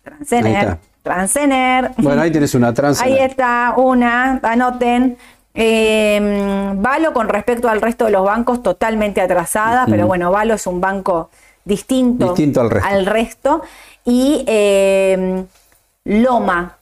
[0.03, 0.77] Transener.
[1.01, 1.91] Transener.
[1.97, 3.01] Bueno, ahí tienes una trans.
[3.01, 5.17] Ahí está, una, anoten.
[5.53, 10.67] Eh, Valo con respecto al resto de los bancos totalmente atrasada, pero bueno, Valo es
[10.67, 11.29] un banco
[11.63, 13.11] distinto, Distinto al resto.
[13.11, 13.61] resto.
[14.05, 15.45] Y eh,
[16.07, 16.77] Loma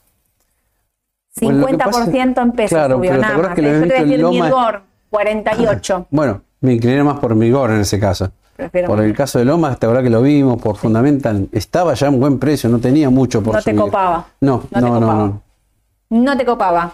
[1.42, 3.56] Bueno, lo que 50% en pesos Claro, subió pero ¿te nada más.
[3.56, 3.68] que lo.
[3.70, 4.46] Yo habías te voy a visto en decir Loma?
[4.46, 6.08] Mirgor, 48.
[6.12, 8.32] Bueno, me incliné más por Migor en ese caso.
[8.56, 12.08] Prefiero por el caso de Lomas, la verdad que lo vimos, por Fundamental, estaba ya
[12.08, 14.28] a un buen precio, no tenía mucho por No te copaba.
[14.40, 15.42] No, No no, no, no.
[16.10, 16.94] No te copaba.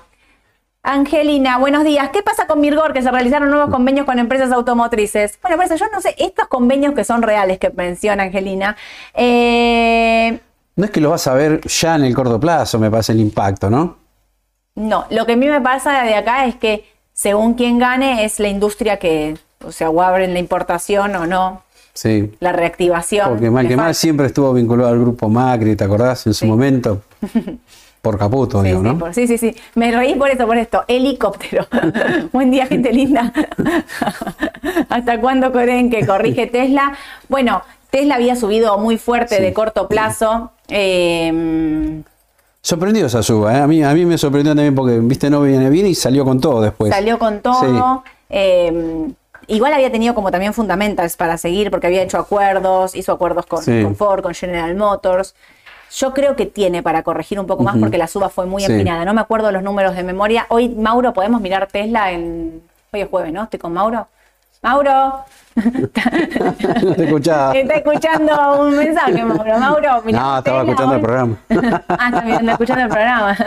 [0.84, 2.10] Angelina, buenos días.
[2.10, 2.94] ¿Qué pasa con Mirgor?
[2.94, 5.38] Que se realizaron nuevos convenios con empresas automotrices.
[5.44, 8.76] Bueno, por eso yo no sé, estos convenios que son reales que menciona Angelina,
[9.14, 10.40] eh,
[10.76, 13.20] No es que lo vas a ver ya en el corto plazo, me parece el
[13.20, 13.98] impacto, ¿no?
[14.76, 18.40] no, lo que a mí me pasa de acá es que según quien gane es
[18.40, 21.62] la industria que, o sea, o abren la importación o no,
[21.94, 22.32] Sí.
[22.40, 23.28] la reactivación.
[23.30, 26.26] Porque mal que mal siempre estuvo vinculado al grupo Macri, ¿te acordás?
[26.26, 27.02] En su momento.
[28.02, 28.98] Por Caputo, Sí, digo, sí, ¿no?
[28.98, 29.54] por- sí, sí, sí.
[29.76, 30.86] Me reí por eso, por esto.
[30.88, 31.68] Helicóptero.
[32.32, 33.32] Buen día, gente linda.
[34.90, 36.94] ¿Hasta cuándo creen que corrige Tesla?
[37.30, 37.62] Bueno,
[37.92, 39.42] Tesla había subido muy fuerte Sí.
[39.44, 40.52] de corto plazo.
[40.70, 42.02] Eh,
[42.64, 43.62] Sorprendió esa suba, ¿eh?
[43.62, 46.40] A mí, a mí me sorprendió también porque, viste, no viene bien y salió con
[46.40, 46.92] todo después.
[46.94, 48.04] salió con todo.
[48.30, 49.08] Eh,
[49.48, 53.64] igual había tenido como también fundamentals para seguir porque había hecho acuerdos, hizo acuerdos con,
[53.64, 53.82] Sí.
[53.84, 55.34] con Ford, con General Motors.
[55.94, 58.72] Yo creo que tiene para corregir un poco más porque la suba fue muy Sí.
[58.72, 59.04] empinada.
[59.06, 60.46] No me acuerdo los números de memoria.
[60.50, 62.62] Hoy, Mauro, podemos mirar Tesla en.
[62.94, 63.44] Hoy es jueves, ¿no?
[63.44, 64.08] Estoy con Mauro.
[64.64, 65.26] Mauro.
[65.56, 67.52] No te escuchaba.
[67.56, 69.58] Está escuchando un mensaje, Mauro.
[69.58, 71.38] Mauro, miramos No, estaba Tesla escuchando el programa.
[71.90, 73.38] ah, está mirando, escuchando el programa.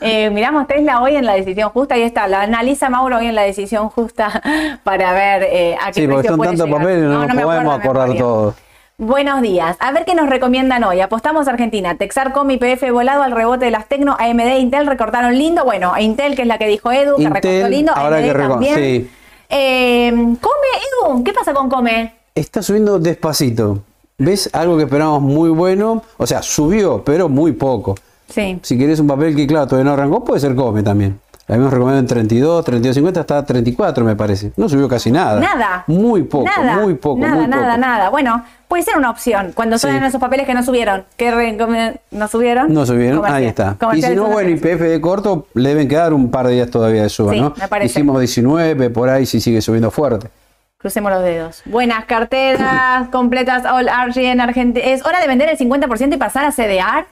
[0.00, 1.94] Eh, miramos Tesla hoy en la decisión justa.
[1.94, 4.42] Ahí está, la analiza Mauro hoy en la decisión justa
[4.82, 7.46] para ver eh, a qué Sí, porque precio son puede tantos papeles, no, nos acuerdo
[7.46, 8.54] podemos de acordar todos.
[9.00, 9.76] Buenos días.
[9.78, 11.00] A ver qué nos recomiendan hoy.
[11.00, 11.94] Apostamos a Argentina.
[11.94, 15.64] Texar, Comi, PF volado al rebote de las Tecno, AMD, Intel recortaron lindo.
[15.64, 17.92] Bueno, Intel, que es la que dijo Edu, que recortó lindo.
[17.94, 18.74] habrá AMD que también.
[18.74, 19.10] sí.
[19.48, 22.14] Eh, Come, Edu, ¿qué pasa con Come?
[22.34, 23.82] Está subiendo despacito.
[24.18, 24.50] ¿Ves?
[24.52, 26.02] Algo que esperábamos muy bueno.
[26.16, 27.94] O sea, subió, pero muy poco.
[28.28, 28.58] Sí.
[28.62, 31.18] Si querés un papel que, claro, todavía no arrancó, puede ser Come también.
[31.48, 34.52] La habíamos recomendado en 32, 32.50 hasta 34, me parece.
[34.56, 35.40] No subió casi nada.
[35.40, 35.84] Nada.
[35.86, 37.78] Muy poco, Nada, muy poco, Nada, muy nada, poco.
[37.78, 38.08] nada.
[38.10, 39.52] Bueno, puede ser una opción.
[39.54, 39.82] Cuando Sí.
[39.82, 41.06] suenan esos papeles que no subieron.
[41.16, 42.70] ¿Qué re- come- no subieron?
[42.74, 43.76] No subieron, ahí está.
[43.94, 47.02] Y si no, bueno, IPF de corto le deben quedar un par de días todavía
[47.02, 47.54] de suba, Sí, ¿no?
[47.58, 47.94] me parece.
[47.94, 50.28] Dijimos 19, por ahí si sigue subiendo fuerte.
[50.76, 51.62] Crucemos los dedos.
[51.64, 54.84] Buenas carteras completas All RG en Argentina.
[54.86, 57.06] ¿Es hora de vender el 50% y pasar a CDR?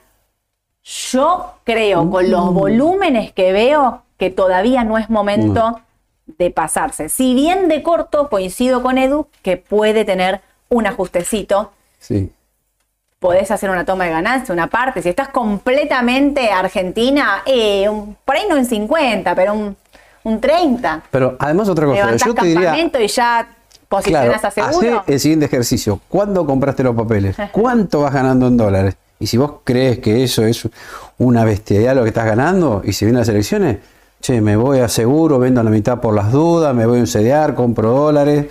[0.84, 2.30] Yo creo, con Mm.
[2.30, 5.81] los volúmenes que veo, que todavía no es momento
[6.39, 7.09] de pasarse.
[7.09, 11.73] Si bien de corto, coincido con Edu, que puede tener un ajustecito.
[12.01, 12.33] Sí.
[13.19, 15.03] Podés hacer una toma de ganancia, una parte.
[15.03, 19.77] Si estás completamente argentina, eh, un- por ahí no en 50, pero un,
[20.25, 21.03] un 30.
[21.11, 23.49] Pero además otra cosa, Levantás yo te diría, y ya claro,
[23.89, 25.01] posicionás a seguro.
[25.01, 26.01] hacé el siguiente ejercicio.
[26.09, 27.37] ¿Cuándo compraste los papeles?
[27.53, 28.97] ¿Cuánto vas ganando en dólares?
[29.19, 30.69] Y si vos crees que eso es
[31.19, 33.79] una bestialidad lo que estás ganando, y si vienen las elecciones,
[34.27, 37.07] che, me voy a seguro, vendo la mitad por las dudas, me voy a un
[37.07, 38.47] CDR, compro dólares.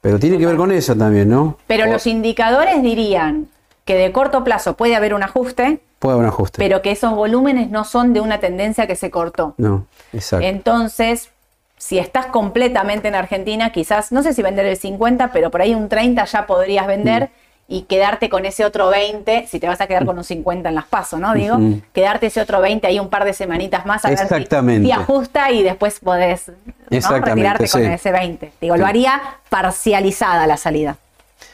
[0.00, 1.56] Pero tiene que ver con eso también, ¿no?
[1.66, 3.48] Pero O- los indicadores dirían
[3.84, 6.58] que de corto plazo puede haber un ajuste, Puede haber un ajuste.
[6.58, 9.54] pero que esos volúmenes no son de una tendencia que se cortó.
[9.56, 10.46] no, exacto.
[10.46, 11.30] Entonces,
[11.78, 15.74] si estás completamente en Argentina, quizás, no sé si vender el 50, pero por ahí
[15.74, 17.28] un 30 ya podrías vender Mm.
[17.68, 20.74] Y quedarte con ese otro 20, si te vas a quedar con un 50 en
[20.76, 21.34] las pasos, ¿no?
[21.34, 21.58] Digo,
[21.92, 24.86] quedarte ese otro 20 ahí un par de semanitas más a ver si- Exactamente.
[24.86, 26.54] si, ajusta y después podés ¿no?
[26.90, 27.86] Exactamente, retirarte con sí.
[27.88, 28.52] ese 20.
[28.60, 30.96] Digo, lo haría parcializada la salida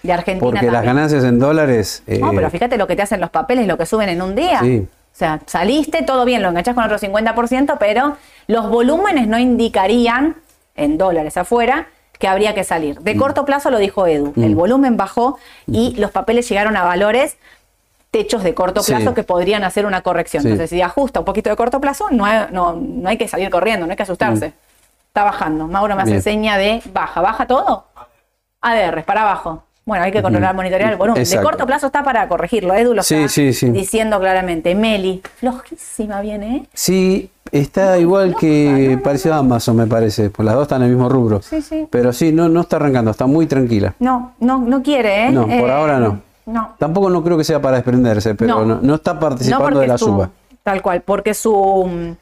[0.02, 0.50] de Argentina.
[0.50, 2.02] Porque las ganancias en dólares.
[2.06, 4.34] eh, No, pero fíjate lo que te hacen los papeles, lo que suben en un
[4.34, 4.60] día.
[4.60, 4.86] Sí.
[4.86, 8.16] O sea, saliste, todo bien, lo enganchás con otro 50%, pero
[8.48, 10.36] los volúmenes no indicarían,
[10.74, 11.86] en dólares afuera,
[12.22, 13.00] que habría que salir.
[13.00, 13.02] Mm.
[13.02, 17.36] De corto plazo lo dijo Edu, el volumen bajó y los papeles llegaron a valores
[18.12, 18.92] techos de corto Sí.
[18.92, 20.44] plazo que podrían hacer una corrección.
[20.44, 20.50] Sí.
[20.50, 23.50] Entonces, si ajusta un poquito de corto plazo, no hay, no, no hay que salir
[23.50, 24.52] corriendo, no hay que asustarse.
[25.08, 25.66] Está bajando.
[25.66, 26.14] Mauro me hace Mm.
[26.14, 26.22] Bien.
[26.22, 27.20] seña de baja.
[27.20, 27.86] ¿Baja todo?
[28.60, 29.64] ADR, para abajo.
[29.84, 31.22] Bueno, hay que controlar, monitorear el volumen.
[31.22, 31.40] Exacto.
[31.40, 32.72] De corto plazo está para corregirlo.
[32.74, 34.76] Edu lo Sí, está diciendo claramente.
[34.76, 36.62] Meli, flojísima viene, ¿eh?
[36.72, 40.30] Sí, está igual que parecido a Amazon, me parece.
[40.30, 41.40] Pues las dos están en el mismo rubro.
[41.42, 41.86] Sí, sí.
[41.90, 43.94] Pero sí, no, no está arrancando, está muy tranquila.
[44.00, 45.30] No, no, no quiere, ¿eh?
[45.30, 46.20] No, por Eh, ahora no.
[46.46, 46.74] No.
[46.78, 48.64] Tampoco no creo que sea para desprenderse, pero No.
[48.64, 50.30] no, no está participando de la su- suba.
[50.64, 51.53] Tal cual, porque su,
[51.86, 52.16] mm,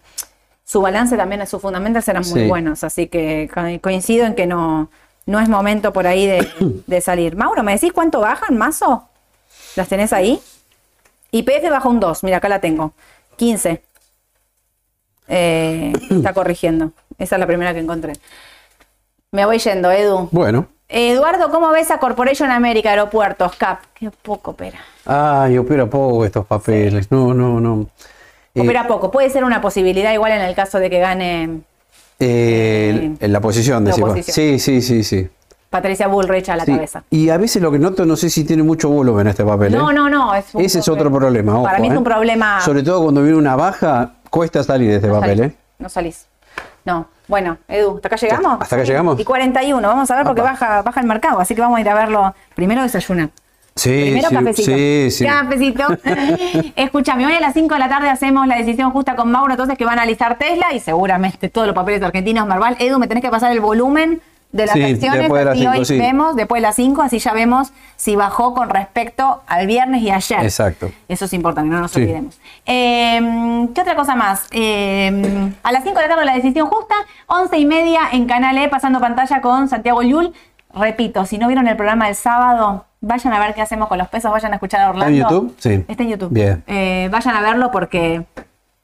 [0.65, 2.47] su balance también, sus fundamentals eran muy Sí.
[2.49, 4.91] buenos, así que co- coincido en que no,
[5.27, 6.47] no es momento por ahí de,
[6.87, 7.35] de salir.
[7.37, 9.05] Mauro, ¿me decís cuánto bajan, Mazo?
[9.77, 10.39] ¿Las tenés ahí?
[11.33, 12.93] IPF baja un 2, mira, acá la tengo.
[13.37, 13.83] 15.
[15.31, 16.91] Eh, está corrigiendo.
[17.19, 18.13] Esa es la primera que encontré.
[19.33, 20.29] Me voy yendo, Edu.
[20.33, 20.67] Bueno.
[20.89, 23.79] Eduardo, ¿cómo ves a Corporation América Aeropuertos, CAP?
[23.95, 24.79] Qué poco opera.
[25.07, 27.11] Ay, opera poco estos papeles.
[27.13, 27.87] No, no, no.
[28.55, 29.11] Eh, Opera poco.
[29.13, 31.61] Puede ser una posibilidad igual en el caso de que gane
[32.19, 34.35] eh, en la posición, oposición.
[34.35, 35.29] Sí, sí, sí, sí.
[35.71, 36.73] Patricia Bullrich a la Sí.
[36.73, 37.05] cabeza.
[37.11, 39.73] Y a veces lo que noto, no sé si tiene mucho volumen este papel.
[39.73, 39.77] ¿eh?
[39.77, 40.35] No, no, no.
[40.35, 41.63] Es Ese es otro problema.
[41.63, 41.99] Para mí es ¿eh?
[41.99, 42.61] un problema.
[42.63, 45.39] Sobre todo cuando viene una baja, cuesta salir de este no papel.
[45.39, 45.57] salís, ¿eh?
[45.79, 46.27] No salís.
[46.85, 47.09] No.
[47.29, 48.59] Bueno, Edu, ¿hasta acá llegamos?
[48.61, 49.21] ¿Hasta acá llegamos?
[49.21, 49.87] Y 41.
[49.87, 50.51] Vamos a ver porque Apa.
[50.51, 51.41] baja, baja el mercado.
[51.41, 52.35] Así que vamos a ir a verlo.
[52.55, 53.29] Primero desayunar.
[53.77, 54.71] Sí, Primero sí, cafecito.
[54.73, 55.25] sí, sí.
[55.27, 55.87] Cafecito.
[56.77, 59.79] Escúchame, hoy a las 5 de la tarde hacemos la decisión justa con Mauro, entonces
[59.79, 62.77] que van a analizar Tesla y seguramente todos los papeles argentinos, Marval.
[62.81, 64.21] Edu, me tenés que pasar el volumen
[64.53, 65.99] de las Sí, acciones, después de las así cinco, hoy sí.
[65.99, 70.11] vemos, después de las 5, así ya vemos si bajó con respecto al viernes y
[70.11, 70.43] ayer.
[70.43, 70.91] Exacto.
[71.09, 72.01] Eso es importante, no nos Sí.
[72.01, 72.41] olvidemos.
[72.67, 74.47] Eh, ¿Qué otra cosa más?
[74.51, 76.95] Eh, a las 5 de la tarde la decisión justa,
[77.27, 80.33] 11 y media en Canal E, pasando pantalla con Santiago Llull.
[80.75, 84.09] Repito, si no vieron el programa del sábado, vayan a ver qué hacemos con los
[84.09, 85.09] pesos, vayan a escuchar a Orlando.
[85.13, 85.55] en YouTube?
[85.59, 85.85] Sí.
[85.89, 86.31] Está en YouTube.
[86.33, 86.63] Bien.
[86.67, 88.25] Eh, vayan a verlo porque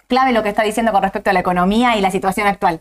[0.09, 2.81] clave lo que está diciendo con respecto a la economía y la situación actual.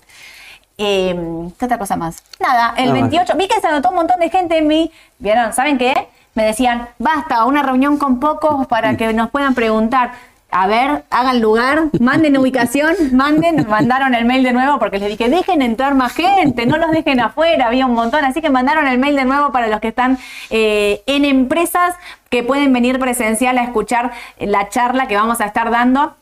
[0.77, 1.15] Eh,
[1.57, 2.23] ¿Qué otra cosa más?
[2.39, 3.11] Nada, el Nada más.
[3.11, 5.53] 28, vi que se anotó un montón de gente en mi, ¿vieron?
[5.53, 6.07] ¿Saben qué?
[6.33, 10.11] Me decían, basta, una reunión con pocos para que nos puedan preguntar.
[10.51, 15.29] A ver, hagan lugar, manden ubicación, manden, mandaron el mail de nuevo porque les dije,
[15.29, 18.97] dejen entrar más gente, no los dejen afuera, había un montón, así que mandaron el
[18.97, 20.17] mail de nuevo para los que están
[20.49, 21.95] eh, en empresas
[22.29, 26.15] que pueden venir presencial a escuchar la charla que vamos a estar dando.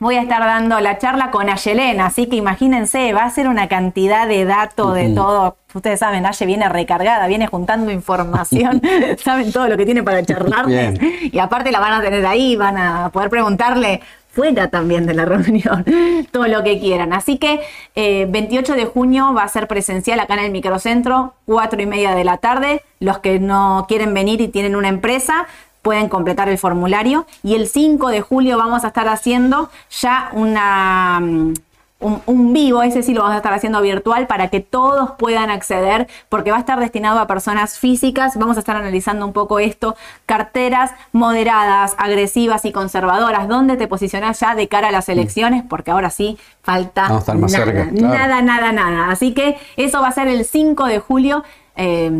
[0.00, 3.66] Voy a estar dando la charla con Ayelena, así que imagínense, va a ser una
[3.66, 5.56] cantidad de datos de todo.
[5.74, 8.80] Ustedes saben, Aye viene recargada, viene juntando información,
[9.18, 11.00] saben todo lo que tiene para charlarles.
[11.32, 15.24] Y aparte la van a tener ahí, van a poder preguntarle fuera también de la
[15.24, 15.84] reunión,
[16.30, 17.12] todo lo que quieran.
[17.12, 17.60] Así que
[17.96, 22.14] eh, 28 de junio va a ser presencial acá en el microcentro, 4 y media
[22.14, 22.82] de la tarde.
[23.00, 25.48] Los que no quieren venir y tienen una empresa,
[25.88, 27.24] pueden completar el formulario.
[27.42, 29.70] Y el 5 de julio vamos a estar haciendo
[30.02, 31.18] ya una...
[31.20, 31.54] mm,
[32.00, 35.50] Un, un vivo, ese sí lo vamos a estar haciendo virtual para que todos puedan
[35.50, 38.36] acceder, porque va a estar destinado a personas físicas.
[38.36, 39.96] Vamos a estar analizando un poco esto.
[40.24, 43.48] Carteras moderadas, agresivas y conservadoras.
[43.48, 45.64] ¿Dónde te posicionas ya de cara a las elecciones?
[45.68, 48.16] Porque ahora sí falta nada, cerca, claro.
[48.18, 49.10] nada, nada, nada.
[49.10, 51.42] Así que eso va a ser el 5 de julio.
[51.78, 52.10] Eh,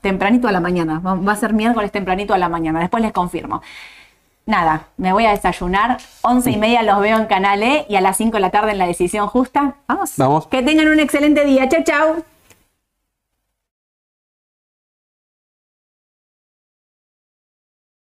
[0.00, 3.62] tempranito a la mañana, va a ser miércoles tempranito a la mañana, después les confirmo.
[4.48, 5.98] Nada, me voy a desayunar.
[6.22, 8.70] 11 y media los veo en Canal E y a las 5 de la tarde
[8.70, 9.74] en La Decisión Justa.
[9.86, 10.12] Vamos.
[10.16, 10.46] Vamos.
[10.46, 11.68] Que tengan un excelente día.
[11.68, 12.24] Chau, chau.